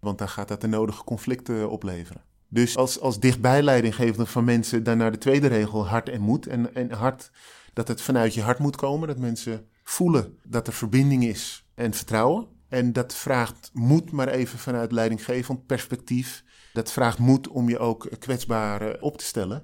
Want 0.00 0.18
dan 0.18 0.28
gaat 0.28 0.48
dat 0.48 0.60
de 0.60 0.66
nodige 0.66 1.04
conflicten 1.04 1.70
opleveren. 1.70 2.22
Dus 2.48 2.76
als, 2.76 3.00
als 3.00 3.20
dichtbij 3.20 3.62
leidinggevende 3.62 4.26
van 4.26 4.44
mensen 4.44 4.82
dan 4.82 4.98
naar 4.98 5.12
de 5.12 5.18
tweede 5.18 5.46
regel 5.46 5.86
hart 5.86 6.08
en 6.08 6.20
moed. 6.20 6.46
En, 6.46 6.74
en 6.74 6.92
hart, 6.92 7.30
dat 7.72 7.88
het 7.88 8.00
vanuit 8.00 8.34
je 8.34 8.42
hart 8.42 8.58
moet 8.58 8.76
komen. 8.76 9.08
Dat 9.08 9.18
mensen 9.18 9.66
voelen 9.82 10.38
dat 10.42 10.66
er 10.66 10.72
verbinding 10.72 11.24
is 11.24 11.66
en 11.74 11.94
vertrouwen. 11.94 12.46
En 12.68 12.92
dat 12.92 13.14
vraagt 13.14 13.70
moed, 13.72 14.10
maar 14.10 14.28
even 14.28 14.58
vanuit 14.58 14.92
leidinggevend 14.92 15.66
perspectief. 15.66 16.44
Dat 16.72 16.92
vraagt 16.92 17.18
moed 17.18 17.48
om 17.48 17.68
je 17.68 17.78
ook 17.78 18.08
kwetsbaar 18.18 19.00
op 19.00 19.18
te 19.18 19.24
stellen. 19.24 19.62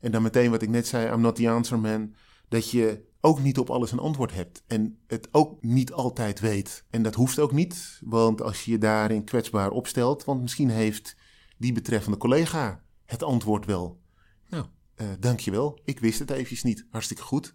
En 0.00 0.10
dan 0.10 0.22
meteen 0.22 0.50
wat 0.50 0.62
ik 0.62 0.68
net 0.68 0.86
zei, 0.86 1.12
I'm 1.12 1.20
not 1.20 1.36
the 1.36 1.50
answer 1.50 1.78
man. 1.78 2.14
Dat 2.48 2.70
je 2.70 3.04
ook 3.26 3.42
niet 3.42 3.58
op 3.58 3.70
alles 3.70 3.92
een 3.92 3.98
antwoord 3.98 4.32
hebt 4.32 4.62
en 4.66 4.98
het 5.06 5.28
ook 5.30 5.62
niet 5.62 5.92
altijd 5.92 6.40
weet. 6.40 6.84
En 6.90 7.02
dat 7.02 7.14
hoeft 7.14 7.38
ook 7.38 7.52
niet, 7.52 8.00
want 8.04 8.42
als 8.42 8.64
je 8.64 8.70
je 8.70 8.78
daarin 8.78 9.24
kwetsbaar 9.24 9.70
opstelt, 9.70 10.24
want 10.24 10.40
misschien 10.40 10.70
heeft 10.70 11.16
die 11.58 11.72
betreffende 11.72 12.16
collega 12.16 12.82
het 13.04 13.22
antwoord 13.22 13.66
wel. 13.66 14.00
Nou, 14.48 14.66
uh, 14.96 15.06
dankjewel, 15.18 15.80
ik 15.84 16.00
wist 16.00 16.18
het 16.18 16.30
eventjes 16.30 16.62
niet, 16.62 16.86
hartstikke 16.90 17.22
goed. 17.22 17.54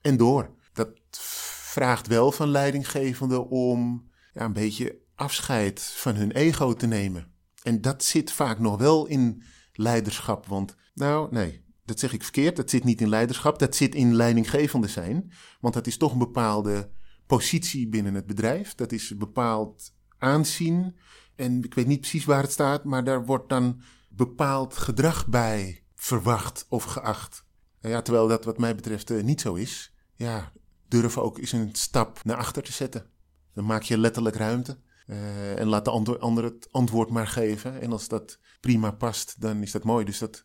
En 0.00 0.16
door. 0.16 0.54
Dat 0.72 0.88
vraagt 1.10 2.06
wel 2.06 2.32
van 2.32 2.48
leidinggevenden 2.48 3.48
om 3.48 4.10
ja, 4.32 4.44
een 4.44 4.52
beetje 4.52 4.98
afscheid 5.14 5.80
van 5.80 6.14
hun 6.14 6.32
ego 6.32 6.72
te 6.72 6.86
nemen. 6.86 7.32
En 7.62 7.80
dat 7.80 8.04
zit 8.04 8.32
vaak 8.32 8.58
nog 8.58 8.78
wel 8.78 9.06
in 9.06 9.42
leiderschap, 9.72 10.46
want 10.46 10.76
nou, 10.94 11.28
nee, 11.30 11.64
dat 11.88 11.98
zeg 11.98 12.12
ik 12.12 12.22
verkeerd, 12.22 12.56
dat 12.56 12.70
zit 12.70 12.84
niet 12.84 13.00
in 13.00 13.08
leiderschap, 13.08 13.58
dat 13.58 13.76
zit 13.76 13.94
in 13.94 14.14
leidinggevende 14.14 14.88
zijn. 14.88 15.32
Want 15.60 15.74
dat 15.74 15.86
is 15.86 15.96
toch 15.96 16.12
een 16.12 16.18
bepaalde 16.18 16.90
positie 17.26 17.88
binnen 17.88 18.14
het 18.14 18.26
bedrijf. 18.26 18.74
Dat 18.74 18.92
is 18.92 19.10
een 19.10 19.18
bepaald 19.18 19.94
aanzien. 20.18 20.96
En 21.36 21.64
ik 21.64 21.74
weet 21.74 21.86
niet 21.86 22.00
precies 22.00 22.24
waar 22.24 22.42
het 22.42 22.52
staat, 22.52 22.84
maar 22.84 23.04
daar 23.04 23.24
wordt 23.24 23.48
dan 23.48 23.80
bepaald 24.08 24.76
gedrag 24.76 25.26
bij 25.26 25.84
verwacht 25.94 26.66
of 26.68 26.84
geacht. 26.84 27.44
Ja, 27.80 28.02
terwijl 28.02 28.28
dat 28.28 28.44
wat 28.44 28.58
mij 28.58 28.74
betreft 28.74 29.10
uh, 29.10 29.22
niet 29.22 29.40
zo 29.40 29.54
is. 29.54 29.94
Ja, 30.14 30.52
durven 30.88 31.22
ook 31.22 31.38
eens 31.38 31.52
een 31.52 31.70
stap 31.72 32.24
naar 32.24 32.36
achter 32.36 32.62
te 32.62 32.72
zetten. 32.72 33.10
Dan 33.54 33.64
maak 33.64 33.82
je 33.82 33.98
letterlijk 33.98 34.36
ruimte. 34.36 34.78
Uh, 35.06 35.58
en 35.58 35.66
laat 35.66 35.84
de 35.84 36.18
ander 36.18 36.44
het 36.44 36.68
antwoord 36.70 37.10
maar 37.10 37.26
geven. 37.26 37.80
En 37.80 37.92
als 37.92 38.08
dat 38.08 38.38
prima 38.60 38.90
past, 38.90 39.40
dan 39.40 39.62
is 39.62 39.70
dat 39.70 39.84
mooi. 39.84 40.04
Dus 40.04 40.18
dat, 40.18 40.44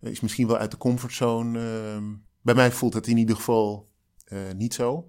is 0.00 0.20
misschien 0.20 0.46
wel 0.46 0.56
uit 0.56 0.70
de 0.70 0.76
comfortzone. 0.76 1.58
Uh, 1.58 2.12
bij 2.42 2.54
mij 2.54 2.72
voelt 2.72 2.94
het 2.94 3.06
in 3.06 3.16
ieder 3.16 3.36
geval 3.36 3.88
uh, 4.32 4.38
niet 4.56 4.74
zo. 4.74 5.06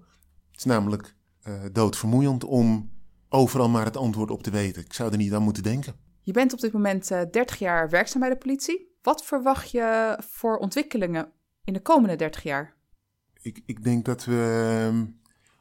Het 0.50 0.58
is 0.58 0.64
namelijk 0.64 1.14
uh, 1.48 1.54
doodvermoeiend 1.72 2.44
om 2.44 2.90
overal 3.28 3.68
maar 3.68 3.84
het 3.84 3.96
antwoord 3.96 4.30
op 4.30 4.42
te 4.42 4.50
weten. 4.50 4.82
Ik 4.82 4.92
zou 4.92 5.10
er 5.10 5.16
niet 5.16 5.32
aan 5.32 5.42
moeten 5.42 5.62
denken. 5.62 5.94
Je 6.22 6.32
bent 6.32 6.52
op 6.52 6.60
dit 6.60 6.72
moment 6.72 7.08
30 7.08 7.58
jaar 7.58 7.90
werkzaam 7.90 8.20
bij 8.20 8.30
de 8.30 8.36
politie. 8.36 8.98
Wat 9.02 9.24
verwacht 9.24 9.70
je 9.70 10.18
voor 10.28 10.56
ontwikkelingen 10.56 11.32
in 11.64 11.72
de 11.72 11.82
komende 11.82 12.16
30 12.16 12.42
jaar? 12.42 12.76
Ik, 13.42 13.62
ik 13.66 13.84
denk 13.84 14.04
dat 14.04 14.24
we 14.24 14.68
ehm, 14.86 15.06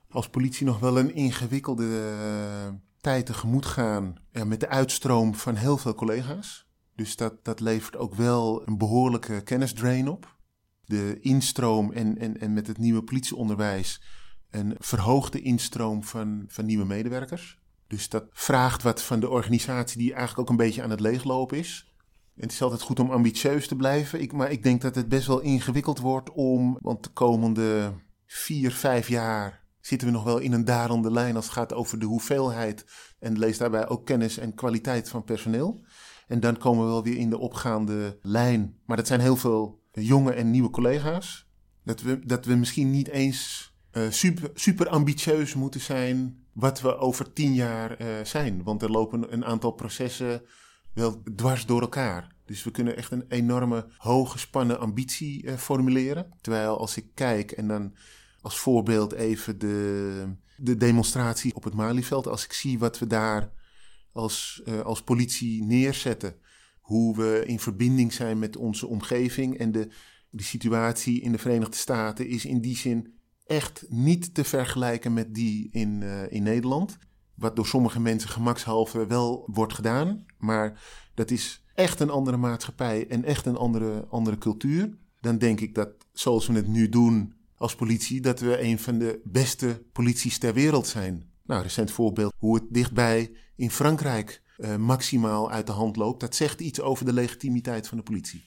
als 0.09 0.29
politie 0.29 0.65
nog 0.65 0.79
wel 0.79 0.98
een 0.98 1.15
ingewikkelde 1.15 1.88
tijd 3.01 3.25
tegemoet 3.25 3.65
gaan 3.65 4.15
ja, 4.31 4.43
met 4.43 4.59
de 4.59 4.69
uitstroom 4.69 5.36
van 5.36 5.55
heel 5.55 5.77
veel 5.77 5.93
collega's. 5.93 6.69
Dus 7.00 7.15
dat, 7.15 7.46
dat 7.46 7.60
levert 7.60 7.98
ook 7.98 8.15
wel 8.15 8.68
een 8.68 8.77
behoorlijke 8.77 9.41
kennisdrain 9.41 10.08
op. 10.08 10.38
De 10.86 11.18
instroom 11.20 11.91
en, 11.91 12.18
en, 12.18 12.39
en 12.39 12.53
met 12.53 12.68
het 12.68 12.77
nieuwe 12.77 13.03
politieonderwijs 13.03 14.01
een 14.50 14.75
verhoogde 14.79 15.41
instroom 15.41 16.03
van, 16.03 16.44
van 16.48 16.65
nieuwe 16.65 16.86
medewerkers. 16.86 17.60
Dus 17.88 18.10
dat 18.10 18.25
vraagt 18.32 18.84
wat 18.84 19.01
van 19.01 19.20
de 19.20 19.29
organisatie 19.29 19.98
die 19.98 20.13
eigenlijk 20.13 20.39
ook 20.39 20.50
een 20.50 20.65
beetje 20.65 20.84
aan 20.84 20.89
het 20.89 21.00
leeglopen 21.00 21.58
is. 21.58 21.94
Het 22.36 22.51
is 22.51 22.62
altijd 22.62 22.82
goed 22.82 23.00
om 23.00 23.12
ambitieus 23.12 23.68
te 23.68 23.75
blijven. 23.75 24.22
Ik, 24.22 24.32
maar 24.34 24.51
ik 24.51 24.63
denk 24.63 24.82
dat 24.82 24.96
het 24.96 25.10
best 25.10 25.27
wel 25.27 25.39
ingewikkeld 25.39 26.00
wordt 26.00 26.32
om. 26.32 26.77
Want 26.82 27.03
de 27.03 27.10
komende 27.10 27.94
vier, 28.25 28.72
vijf 28.72 29.08
jaar 29.08 29.65
zitten 29.82 30.08
we 30.08 30.13
nog 30.13 30.24
wel 30.24 30.39
in 30.39 30.53
een 30.53 30.65
dalende 30.65 31.12
lijn 31.12 31.36
als 31.36 31.46
het 31.46 31.53
gaat 31.53 31.74
over 31.74 32.00
de 32.00 32.06
hoeveelheid. 32.06 32.86
En 33.20 33.38
lees 33.38 33.58
daarbij 33.58 33.88
ook 33.88 34.06
kennis 34.06 34.38
en 34.38 34.56
kwaliteit 34.56 35.10
van 35.10 35.24
personeel. 35.24 35.84
En 36.29 36.39
dan 36.39 36.57
komen 36.57 36.86
we 36.86 36.91
wel 36.91 37.03
weer 37.03 37.17
in 37.17 37.29
de 37.29 37.38
opgaande 37.38 38.19
lijn. 38.21 38.77
Maar 38.86 38.98
dat 38.98 39.07
zijn 39.07 39.19
heel 39.19 39.36
veel 39.36 39.81
jonge 39.91 40.31
en 40.31 40.51
nieuwe 40.51 40.69
collega's. 40.69 41.48
Dat 41.83 42.01
we, 42.01 42.25
dat 42.25 42.45
we 42.45 42.55
misschien 42.55 42.91
niet 42.91 43.07
eens 43.07 43.74
uh, 43.93 44.09
super, 44.09 44.51
super 44.53 44.88
ambitieus 44.88 45.53
moeten 45.53 45.81
zijn 45.81 46.43
wat 46.53 46.81
we 46.81 46.98
over 46.98 47.33
tien 47.33 47.53
jaar 47.53 48.01
uh, 48.01 48.07
zijn. 48.24 48.63
Want 48.63 48.81
er 48.81 48.91
lopen 48.91 49.33
een 49.33 49.45
aantal 49.45 49.71
processen 49.71 50.41
wel 50.93 51.21
dwars 51.36 51.65
door 51.65 51.81
elkaar. 51.81 52.36
Dus 52.45 52.63
we 52.63 52.71
kunnen 52.71 52.98
echt 52.98 53.12
een 53.12 53.25
enorme 53.27 53.88
hooggespannen 53.98 54.79
ambitie 54.79 55.57
formuleren. 55.57 56.33
Terwijl 56.41 56.77
als 56.77 56.98
ik 56.98 57.05
kijk 57.13 57.51
en 57.51 57.67
dan 57.67 57.93
als 58.41 58.59
voorbeeld 58.59 59.12
even 59.12 59.59
de, 59.59 60.36
de 60.57 60.77
demonstratie 60.77 61.55
op 61.55 61.63
het 61.63 61.74
Malieveld. 61.74 62.27
Als 62.27 62.45
ik 62.45 62.53
zie 62.53 62.79
wat 62.79 63.00
we 63.00 63.07
daar 63.07 63.51
als, 64.20 64.62
uh, 64.66 64.80
als 64.80 65.04
politie 65.04 65.64
neerzetten. 65.64 66.36
Hoe 66.80 67.16
we 67.16 67.44
in 67.46 67.60
verbinding 67.60 68.14
zijn 68.14 68.40
met 68.40 68.58
onze 68.58 68.88
omgeving. 68.88 69.58
En 69.58 69.72
de, 69.72 69.92
de 70.30 70.44
situatie 70.44 71.22
in 71.22 71.32
de 71.32 71.38
Verenigde 71.38 71.78
Staten 71.78 72.28
is 72.28 72.46
in 72.46 72.62
die 72.62 72.78
zin 72.78 73.14
echt 73.46 73.86
niet 73.90 74.34
te 74.34 74.44
vergelijken 74.44 75.14
met 75.14 75.36
die 75.36 75.70
in, 75.72 76.02
uh, 76.02 76.32
in 76.32 76.44
Nederland. 76.44 76.98
Wat 77.36 77.56
door 77.56 77.68
sommige 77.68 78.00
mensen 78.00 78.30
gemakshalve 78.30 79.08
wel 79.08 79.50
wordt 79.52 79.74
gedaan. 79.74 80.26
Maar 80.38 80.82
dat 81.14 81.32
is 81.32 81.64
echt 81.76 82.00
een 82.00 82.10
andere 82.10 82.38
maatschappij 82.38 83.08
en 83.08 83.24
echt 83.24 83.46
een 83.46 83.58
andere, 83.58 84.06
andere 84.10 84.38
cultuur. 84.38 84.98
Dan 85.22 85.38
denk 85.38 85.60
ik 85.60 85.76
dat 85.76 85.90
zoals 86.12 86.48
we 86.48 86.54
het 86.54 86.68
nu 86.68 86.90
doen 86.90 87.34
als 87.56 87.76
politie, 87.76 88.22
dat 88.22 88.40
we 88.40 88.62
een 88.62 88.80
van 88.80 88.98
de 88.98 89.22
beste 89.24 89.84
polities 89.92 90.38
ter 90.38 90.54
wereld 90.54 90.88
zijn. 90.88 91.28
Nou, 91.50 91.62
recent 91.62 91.91
voorbeeld 91.91 92.34
hoe 92.38 92.56
het 92.56 92.63
dichtbij 92.70 93.32
in 93.56 93.72
Frankrijk 93.72 94.41
uh, 94.58 94.75
maximaal 94.75 95.51
uit 95.51 95.68
de 95.68 95.72
hand 95.72 95.96
loopt. 95.96 96.20
Dat 96.20 96.36
zegt 96.36 96.62
iets 96.62 96.82
over 96.82 97.06
de 97.06 97.13
legitimiteit 97.13 97.88
van 97.88 97.98
de 97.98 98.03
politie. 98.03 98.44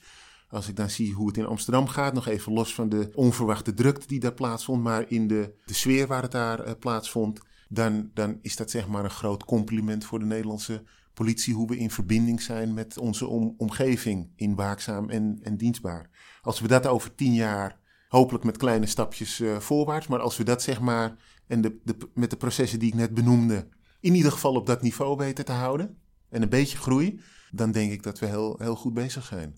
Als 0.49 0.67
ik 0.67 0.75
dan 0.75 0.89
zie 0.89 1.13
hoe 1.13 1.27
het 1.27 1.37
in 1.37 1.45
Amsterdam 1.45 1.87
gaat, 1.87 2.13
nog 2.13 2.27
even 2.27 2.53
los 2.53 2.73
van 2.73 2.89
de 2.89 3.11
onverwachte 3.15 3.73
drukte 3.73 4.07
die 4.07 4.19
daar 4.19 4.33
plaatsvond, 4.33 4.83
maar 4.83 5.05
in 5.07 5.27
de, 5.27 5.53
de 5.65 5.73
sfeer 5.73 6.07
waar 6.07 6.21
het 6.21 6.31
daar 6.31 6.67
uh, 6.67 6.71
plaatsvond, 6.79 7.39
dan, 7.69 8.09
dan 8.13 8.39
is 8.41 8.55
dat 8.55 8.71
zeg 8.71 8.87
maar 8.87 9.03
een 9.03 9.09
groot 9.09 9.45
compliment 9.45 10.05
voor 10.05 10.19
de 10.19 10.25
Nederlandse 10.25 10.83
politie, 11.13 11.53
hoe 11.53 11.67
we 11.67 11.77
in 11.77 11.91
verbinding 11.91 12.41
zijn 12.41 12.73
met 12.73 12.97
onze 12.97 13.27
om, 13.27 13.53
omgeving 13.57 14.31
in 14.35 14.55
waakzaam 14.55 15.09
en, 15.09 15.39
en 15.41 15.57
dienstbaar. 15.57 16.09
Als 16.41 16.59
we 16.59 16.67
dat 16.67 16.87
over 16.87 17.15
tien 17.15 17.33
jaar, 17.33 17.79
hopelijk 18.07 18.43
met 18.43 18.57
kleine 18.57 18.85
stapjes 18.85 19.39
uh, 19.39 19.57
voorwaarts, 19.57 20.07
maar 20.07 20.19
als 20.19 20.37
we 20.37 20.43
dat 20.43 20.61
zeg 20.61 20.79
maar, 20.79 21.15
en 21.47 21.61
de, 21.61 21.97
met 22.13 22.29
de 22.29 22.37
processen 22.37 22.79
die 22.79 22.87
ik 22.87 22.95
net 22.95 23.13
benoemde, 23.13 23.67
in 23.99 24.15
ieder 24.15 24.31
geval 24.31 24.55
op 24.55 24.65
dat 24.65 24.81
niveau 24.81 25.17
weten 25.17 25.45
te 25.45 25.51
houden 25.51 25.97
en 26.29 26.41
een 26.41 26.49
beetje 26.49 26.77
groei, 26.77 27.19
dan 27.51 27.71
denk 27.71 27.91
ik 27.91 28.03
dat 28.03 28.19
we 28.19 28.25
heel, 28.25 28.55
heel 28.59 28.75
goed 28.75 28.93
bezig 28.93 29.25
zijn. 29.25 29.57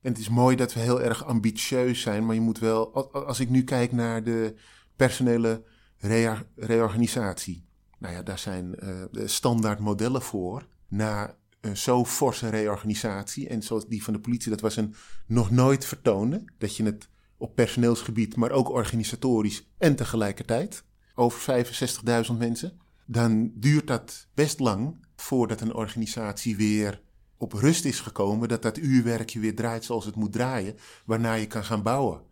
En 0.00 0.10
het 0.12 0.18
is 0.18 0.28
mooi 0.28 0.56
dat 0.56 0.72
we 0.72 0.80
heel 0.80 1.02
erg 1.02 1.24
ambitieus 1.24 2.00
zijn, 2.00 2.26
maar 2.26 2.34
je 2.34 2.40
moet 2.40 2.58
wel, 2.58 3.12
als 3.26 3.40
ik 3.40 3.48
nu 3.48 3.64
kijk 3.64 3.92
naar 3.92 4.24
de 4.24 4.54
personele 4.96 5.64
reorganisatie, 6.56 7.68
nou 7.98 8.14
ja, 8.14 8.22
daar 8.22 8.38
zijn 8.38 8.74
uh, 8.82 9.26
standaard 9.26 9.78
modellen 9.78 10.22
voor. 10.22 10.66
Na 10.88 11.38
zo 11.74 12.04
forse 12.04 12.48
reorganisatie, 12.48 13.48
en 13.48 13.62
zoals 13.62 13.86
die 13.86 14.02
van 14.02 14.12
de 14.12 14.20
politie, 14.20 14.50
dat 14.50 14.60
was 14.60 14.76
een 14.76 14.94
nog 15.26 15.50
nooit 15.50 15.84
vertoonde, 15.84 16.44
dat 16.58 16.76
je 16.76 16.84
het 16.84 17.08
op 17.36 17.54
personeelsgebied, 17.54 18.36
maar 18.36 18.50
ook 18.50 18.70
organisatorisch 18.70 19.70
en 19.78 19.96
tegelijkertijd, 19.96 20.84
over 21.20 21.64
65.000 22.30 22.38
mensen, 22.38 22.80
dan 23.06 23.52
duurt 23.54 23.86
dat 23.86 24.28
best 24.34 24.60
lang 24.60 25.06
voordat 25.16 25.60
een 25.60 25.74
organisatie 25.74 26.56
weer 26.56 27.02
op 27.36 27.52
rust 27.52 27.84
is 27.84 28.00
gekomen, 28.00 28.48
dat 28.48 28.62
dat 28.62 28.78
uurwerkje 28.78 29.40
weer 29.40 29.54
draait 29.54 29.84
zoals 29.84 30.04
het 30.04 30.16
moet 30.16 30.32
draaien, 30.32 30.76
waarna 31.04 31.32
je 31.32 31.46
kan 31.46 31.64
gaan 31.64 31.82
bouwen. 31.82 32.22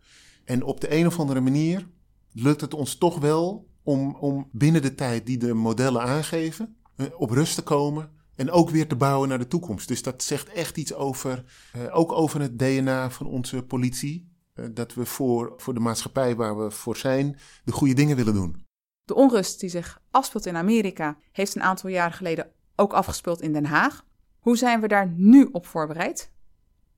En 0.43 0.63
op 0.63 0.81
de 0.81 0.95
een 0.95 1.07
of 1.07 1.19
andere 1.19 1.39
manier 1.39 1.87
lukt 2.31 2.61
het 2.61 2.73
ons 2.73 2.97
toch 2.97 3.19
wel 3.19 3.67
om, 3.83 4.15
om 4.15 4.49
binnen 4.51 4.81
de 4.81 4.95
tijd 4.95 5.25
die 5.25 5.37
de 5.37 5.53
modellen 5.53 6.01
aangeven, 6.01 6.75
eh, 6.95 7.05
op 7.17 7.29
rust 7.29 7.55
te 7.55 7.61
komen 7.61 8.09
en 8.35 8.51
ook 8.51 8.69
weer 8.69 8.87
te 8.87 8.95
bouwen 8.95 9.29
naar 9.29 9.39
de 9.39 9.47
toekomst. 9.47 9.87
Dus 9.87 10.03
dat 10.03 10.23
zegt 10.23 10.49
echt 10.49 10.77
iets 10.77 10.93
over, 10.93 11.43
uh, 11.75 11.97
ook 11.97 12.11
over 12.11 12.41
het 12.41 12.59
DNA 12.59 13.11
van 13.11 13.27
onze 13.27 13.63
politie. 13.63 14.31
Uh, 14.55 14.65
dat 14.73 14.93
we 14.93 15.05
voor, 15.05 15.53
voor 15.57 15.73
de 15.73 15.79
maatschappij 15.79 16.35
waar 16.35 16.57
we 16.63 16.71
voor 16.71 16.97
zijn, 16.97 17.39
de 17.63 17.71
goede 17.71 17.93
dingen 17.93 18.15
willen 18.15 18.33
doen. 18.33 18.67
De 19.09 19.15
onrust 19.15 19.59
die 19.59 19.69
zich 19.69 20.01
afspeelt 20.11 20.45
in 20.45 20.55
Amerika, 20.55 21.17
heeft 21.31 21.55
een 21.55 21.63
aantal 21.63 21.89
jaren 21.89 22.13
geleden 22.13 22.47
ook 22.75 22.93
afgespeeld 22.93 23.41
in 23.41 23.53
Den 23.53 23.65
Haag. 23.65 24.05
Hoe 24.39 24.57
zijn 24.57 24.81
we 24.81 24.87
daar 24.87 25.07
nu 25.15 25.49
op 25.51 25.65
voorbereid? 25.65 26.31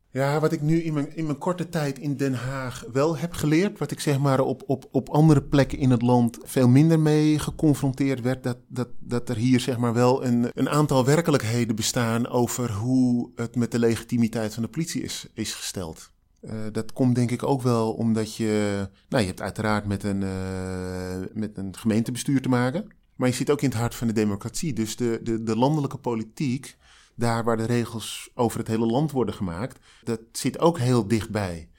Ja, 0.09 0.39
wat 0.39 0.51
ik 0.51 0.61
nu 0.61 0.81
in 0.81 0.93
mijn, 0.93 1.15
in 1.15 1.25
mijn 1.25 1.37
korte 1.37 1.69
tijd 1.69 1.99
in 1.99 2.17
Den 2.17 2.33
Haag 2.33 2.85
wel 2.91 3.17
heb 3.17 3.33
geleerd, 3.33 3.79
wat 3.79 3.91
ik 3.91 3.99
zeg 3.99 4.19
maar 4.19 4.39
op, 4.39 4.63
op, 4.65 4.87
op 4.91 5.09
andere 5.09 5.41
plekken 5.41 5.77
in 5.77 5.89
het 5.89 6.01
land 6.01 6.37
veel 6.43 6.67
minder 6.67 6.99
mee 6.99 7.39
geconfronteerd 7.39 8.21
werd, 8.21 8.43
dat, 8.43 8.57
dat, 8.67 8.87
dat 8.99 9.29
er 9.29 9.35
hier 9.35 9.59
zeg 9.59 9.77
maar 9.77 9.93
wel 9.93 10.25
een, 10.25 10.49
een 10.53 10.69
aantal 10.69 11.05
werkelijkheden 11.05 11.75
bestaan 11.75 12.27
over 12.27 12.71
hoe 12.71 13.31
het 13.35 13.55
met 13.55 13.71
de 13.71 13.79
legitimiteit 13.79 14.53
van 14.53 14.63
de 14.63 14.69
politie 14.69 15.01
is, 15.01 15.27
is 15.33 15.53
gesteld. 15.53 16.11
Uh, 16.41 16.53
dat 16.71 16.93
komt 16.93 17.15
denk 17.15 17.31
ik 17.31 17.43
ook 17.43 17.61
wel 17.61 17.93
omdat 17.93 18.35
je, 18.35 18.87
nou 19.09 19.21
je 19.21 19.27
hebt 19.29 19.41
uiteraard 19.41 19.85
met 19.85 20.03
een, 20.03 20.21
uh, 20.21 21.27
met 21.33 21.57
een 21.57 21.77
gemeentebestuur 21.77 22.41
te 22.41 22.49
maken, 22.49 22.87
maar 23.15 23.27
je 23.27 23.35
zit 23.35 23.49
ook 23.49 23.61
in 23.61 23.69
het 23.69 23.77
hart 23.77 23.95
van 23.95 24.07
de 24.07 24.13
democratie. 24.13 24.73
Dus 24.73 24.95
de, 24.95 25.19
de, 25.23 25.43
de 25.43 25.57
landelijke 25.57 25.97
politiek 25.97 26.77
daar 27.15 27.43
waar 27.43 27.57
de 27.57 27.65
regels 27.65 28.29
over 28.33 28.59
het 28.59 28.67
hele 28.67 28.85
land 28.85 29.11
worden 29.11 29.35
gemaakt, 29.35 29.79
dat 30.03 30.19
zit 30.31 30.59
ook 30.59 30.77
heel 30.79 31.07
dichtbij. 31.07 31.69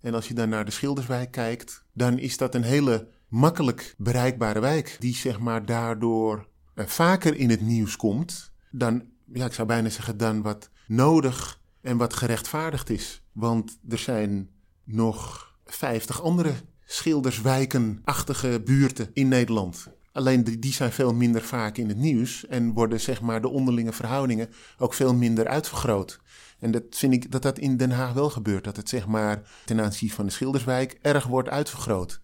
En 0.00 0.14
als 0.14 0.28
je 0.28 0.34
dan 0.34 0.48
naar 0.48 0.64
de 0.64 0.70
Schilderswijk 0.70 1.30
kijkt, 1.30 1.84
dan 1.92 2.18
is 2.18 2.36
dat 2.36 2.54
een 2.54 2.62
hele 2.62 3.08
makkelijk 3.28 3.94
bereikbare 3.98 4.60
wijk, 4.60 4.96
die 4.98 5.14
zeg 5.14 5.38
maar 5.38 5.66
daardoor 5.66 6.48
uh, 6.74 6.86
vaker 6.86 7.36
in 7.36 7.50
het 7.50 7.60
nieuws 7.60 7.96
komt 7.96 8.50
dan, 8.70 9.02
ja, 9.32 9.46
ik 9.46 9.52
zou 9.52 9.68
bijna 9.68 9.88
zeggen, 9.88 10.16
dan 10.16 10.42
wat 10.42 10.70
nodig 10.86 11.59
en 11.82 11.96
wat 11.96 12.14
gerechtvaardigd 12.14 12.90
is. 12.90 13.22
Want 13.32 13.78
er 13.88 13.98
zijn 13.98 14.50
nog 14.84 15.50
50 15.64 16.22
andere 16.22 16.52
schilderswijkenachtige 16.84 18.62
buurten 18.64 19.10
in 19.12 19.28
Nederland. 19.28 19.88
Alleen 20.12 20.44
die, 20.44 20.72
zijn 20.72 20.92
veel 20.92 21.14
minder 21.14 21.42
vaak 21.42 21.76
in 21.76 21.88
het 21.88 21.96
nieuws 21.96 22.46
en 22.46 22.72
worden 22.72 23.00
zeg 23.00 23.20
maar 23.20 23.40
de 23.40 23.48
onderlinge 23.48 23.92
verhoudingen 23.92 24.48
ook 24.78 24.94
veel 24.94 25.14
minder 25.14 25.48
uitvergroot. 25.48 26.20
En 26.58 26.70
dat 26.70 26.82
vind 26.90 27.12
ik 27.12 27.30
dat 27.30 27.42
dat 27.42 27.58
in 27.58 27.76
Den 27.76 27.90
Haag 27.90 28.12
wel 28.12 28.30
gebeurt. 28.30 28.64
Dat 28.64 28.76
het 28.76 28.88
zeg 28.88 29.06
maar 29.06 29.50
ten 29.64 29.80
aanzien 29.80 30.10
van 30.10 30.26
de 30.26 30.32
Schilderswijk 30.32 30.98
erg 31.02 31.26
wordt 31.26 31.48
uitvergroot. 31.48 32.20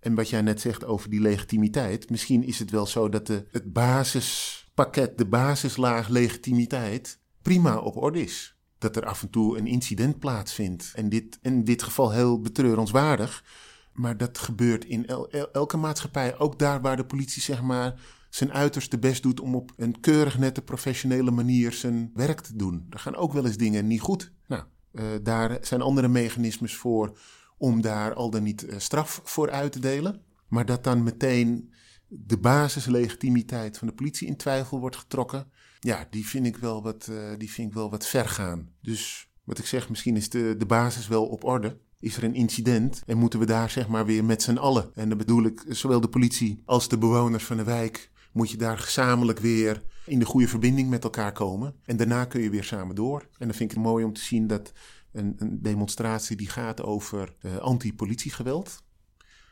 En 0.00 0.14
wat 0.14 0.28
jij 0.28 0.42
net 0.42 0.60
zegt 0.60 0.84
over 0.84 1.10
die 1.10 1.20
legitimiteit. 1.20 2.10
Misschien 2.10 2.44
is 2.44 2.58
het 2.58 2.70
wel 2.70 2.86
zo 2.86 3.08
dat 3.08 3.26
de, 3.26 3.46
het 3.50 3.72
basispakket, 3.72 5.18
de 5.18 5.26
basislaag 5.26 6.08
legitimiteit 6.08 7.18
prima 7.42 7.78
op 7.78 7.96
orde 7.96 8.22
is. 8.22 8.57
Dat 8.78 8.96
er 8.96 9.06
af 9.06 9.22
en 9.22 9.30
toe 9.30 9.58
een 9.58 9.66
incident 9.66 10.18
plaatsvindt. 10.18 10.92
En 10.94 11.08
dit 11.08 11.38
in 11.42 11.64
dit 11.64 11.82
geval 11.82 12.10
heel 12.10 12.40
betreurenswaardig. 12.40 13.44
Maar 13.92 14.16
dat 14.16 14.38
gebeurt 14.38 14.84
in 14.84 15.06
elke 15.52 15.76
maatschappij. 15.76 16.38
Ook 16.38 16.58
daar 16.58 16.80
waar 16.80 16.96
de 16.96 17.06
politie 17.06 17.42
zeg 17.42 17.62
maar 17.62 18.00
zijn 18.30 18.52
uiterste 18.52 18.98
best 18.98 19.22
doet 19.22 19.40
om 19.40 19.54
op 19.54 19.72
een 19.76 20.00
keurig 20.00 20.38
nette 20.38 20.62
professionele 20.62 21.30
manier 21.30 21.72
zijn 21.72 22.10
werk 22.14 22.40
te 22.40 22.56
doen. 22.56 22.86
Er 22.90 22.98
gaan 22.98 23.16
ook 23.16 23.32
wel 23.32 23.46
eens 23.46 23.56
dingen 23.56 23.86
niet 23.86 24.00
goed. 24.00 24.32
Nou, 24.46 24.62
uh, 24.92 25.04
daar 25.22 25.58
zijn 25.60 25.80
andere 25.80 26.08
mechanismes 26.08 26.76
voor 26.76 27.18
om 27.58 27.80
daar 27.80 28.14
al 28.14 28.30
dan 28.30 28.42
niet 28.42 28.64
uh, 28.64 28.74
straf 28.78 29.20
voor 29.24 29.50
uit 29.50 29.72
te 29.72 29.80
delen. 29.80 30.22
Maar 30.48 30.66
dat 30.66 30.84
dan 30.84 31.02
meteen 31.02 31.72
de 32.08 32.38
basislegitimiteit 32.38 33.78
van 33.78 33.88
de 33.88 33.94
politie 33.94 34.28
in 34.28 34.36
twijfel 34.36 34.80
wordt 34.80 34.96
getrokken. 34.96 35.50
Ja, 35.80 36.06
die 36.10 36.26
vind 36.26 36.46
ik 36.46 36.56
wel 36.56 36.82
wat, 36.82 37.08
uh, 37.10 37.32
die 37.38 37.50
vind 37.50 37.68
ik 37.68 37.74
wel 37.74 37.90
wat 37.90 38.06
ver 38.06 38.28
gaan. 38.28 38.68
Dus 38.82 39.30
wat 39.44 39.58
ik 39.58 39.66
zeg, 39.66 39.88
misschien 39.88 40.16
is 40.16 40.30
de, 40.30 40.54
de 40.58 40.66
basis 40.66 41.08
wel 41.08 41.26
op 41.26 41.44
orde 41.44 41.78
is 42.00 42.16
er 42.16 42.24
een 42.24 42.34
incident 42.34 43.02
en 43.06 43.18
moeten 43.18 43.38
we 43.38 43.46
daar 43.46 43.70
zeg 43.70 43.88
maar 43.88 44.06
weer 44.06 44.24
met 44.24 44.42
z'n 44.42 44.56
allen. 44.56 44.90
En 44.94 45.08
dan 45.08 45.18
bedoel 45.18 45.44
ik 45.44 45.64
zowel 45.68 46.00
de 46.00 46.08
politie 46.08 46.62
als 46.64 46.88
de 46.88 46.98
bewoners 46.98 47.44
van 47.44 47.56
de 47.56 47.64
wijk. 47.64 48.10
Moet 48.32 48.50
je 48.50 48.56
daar 48.56 48.78
gezamenlijk 48.78 49.38
weer 49.38 49.82
in 50.06 50.18
de 50.18 50.24
goede 50.24 50.48
verbinding 50.48 50.88
met 50.90 51.04
elkaar 51.04 51.32
komen. 51.32 51.74
En 51.84 51.96
daarna 51.96 52.24
kun 52.24 52.40
je 52.40 52.50
weer 52.50 52.64
samen 52.64 52.94
door. 52.94 53.20
En 53.20 53.46
dan 53.46 53.56
vind 53.56 53.70
ik 53.70 53.76
het 53.76 53.86
mooi 53.86 54.04
om 54.04 54.12
te 54.12 54.20
zien 54.20 54.46
dat 54.46 54.72
een, 55.12 55.34
een 55.38 55.62
demonstratie 55.62 56.36
die 56.36 56.48
gaat 56.48 56.82
over 56.82 57.34
uh, 57.42 57.56
anti-politiegeweld. 57.56 58.82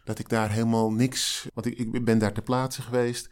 Dat 0.07 0.19
ik 0.19 0.29
daar 0.29 0.51
helemaal 0.51 0.93
niks, 0.93 1.49
want 1.55 1.67
ik, 1.67 1.79
ik 1.79 2.05
ben 2.05 2.19
daar 2.19 2.33
ter 2.33 2.43
plaatse 2.43 2.83
geweest, 2.83 3.31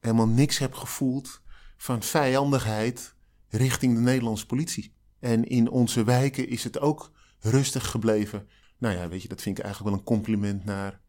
helemaal 0.00 0.28
niks 0.28 0.58
heb 0.58 0.74
gevoeld 0.74 1.42
van 1.76 2.02
vijandigheid 2.02 3.14
richting 3.48 3.94
de 3.94 4.00
Nederlandse 4.00 4.46
politie. 4.46 4.94
En 5.20 5.44
in 5.44 5.68
onze 5.70 6.04
wijken 6.04 6.48
is 6.48 6.64
het 6.64 6.80
ook 6.80 7.12
rustig 7.38 7.90
gebleven. 7.90 8.48
Nou 8.78 8.94
ja, 8.96 9.08
weet 9.08 9.22
je, 9.22 9.28
dat 9.28 9.42
vind 9.42 9.58
ik 9.58 9.64
eigenlijk 9.64 9.94
wel 9.94 10.00
een 10.00 10.16
compliment 10.16 10.64
naar, 10.64 11.00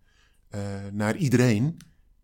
uh, 0.56 0.62
naar 0.92 1.16
iedereen. 1.16 1.64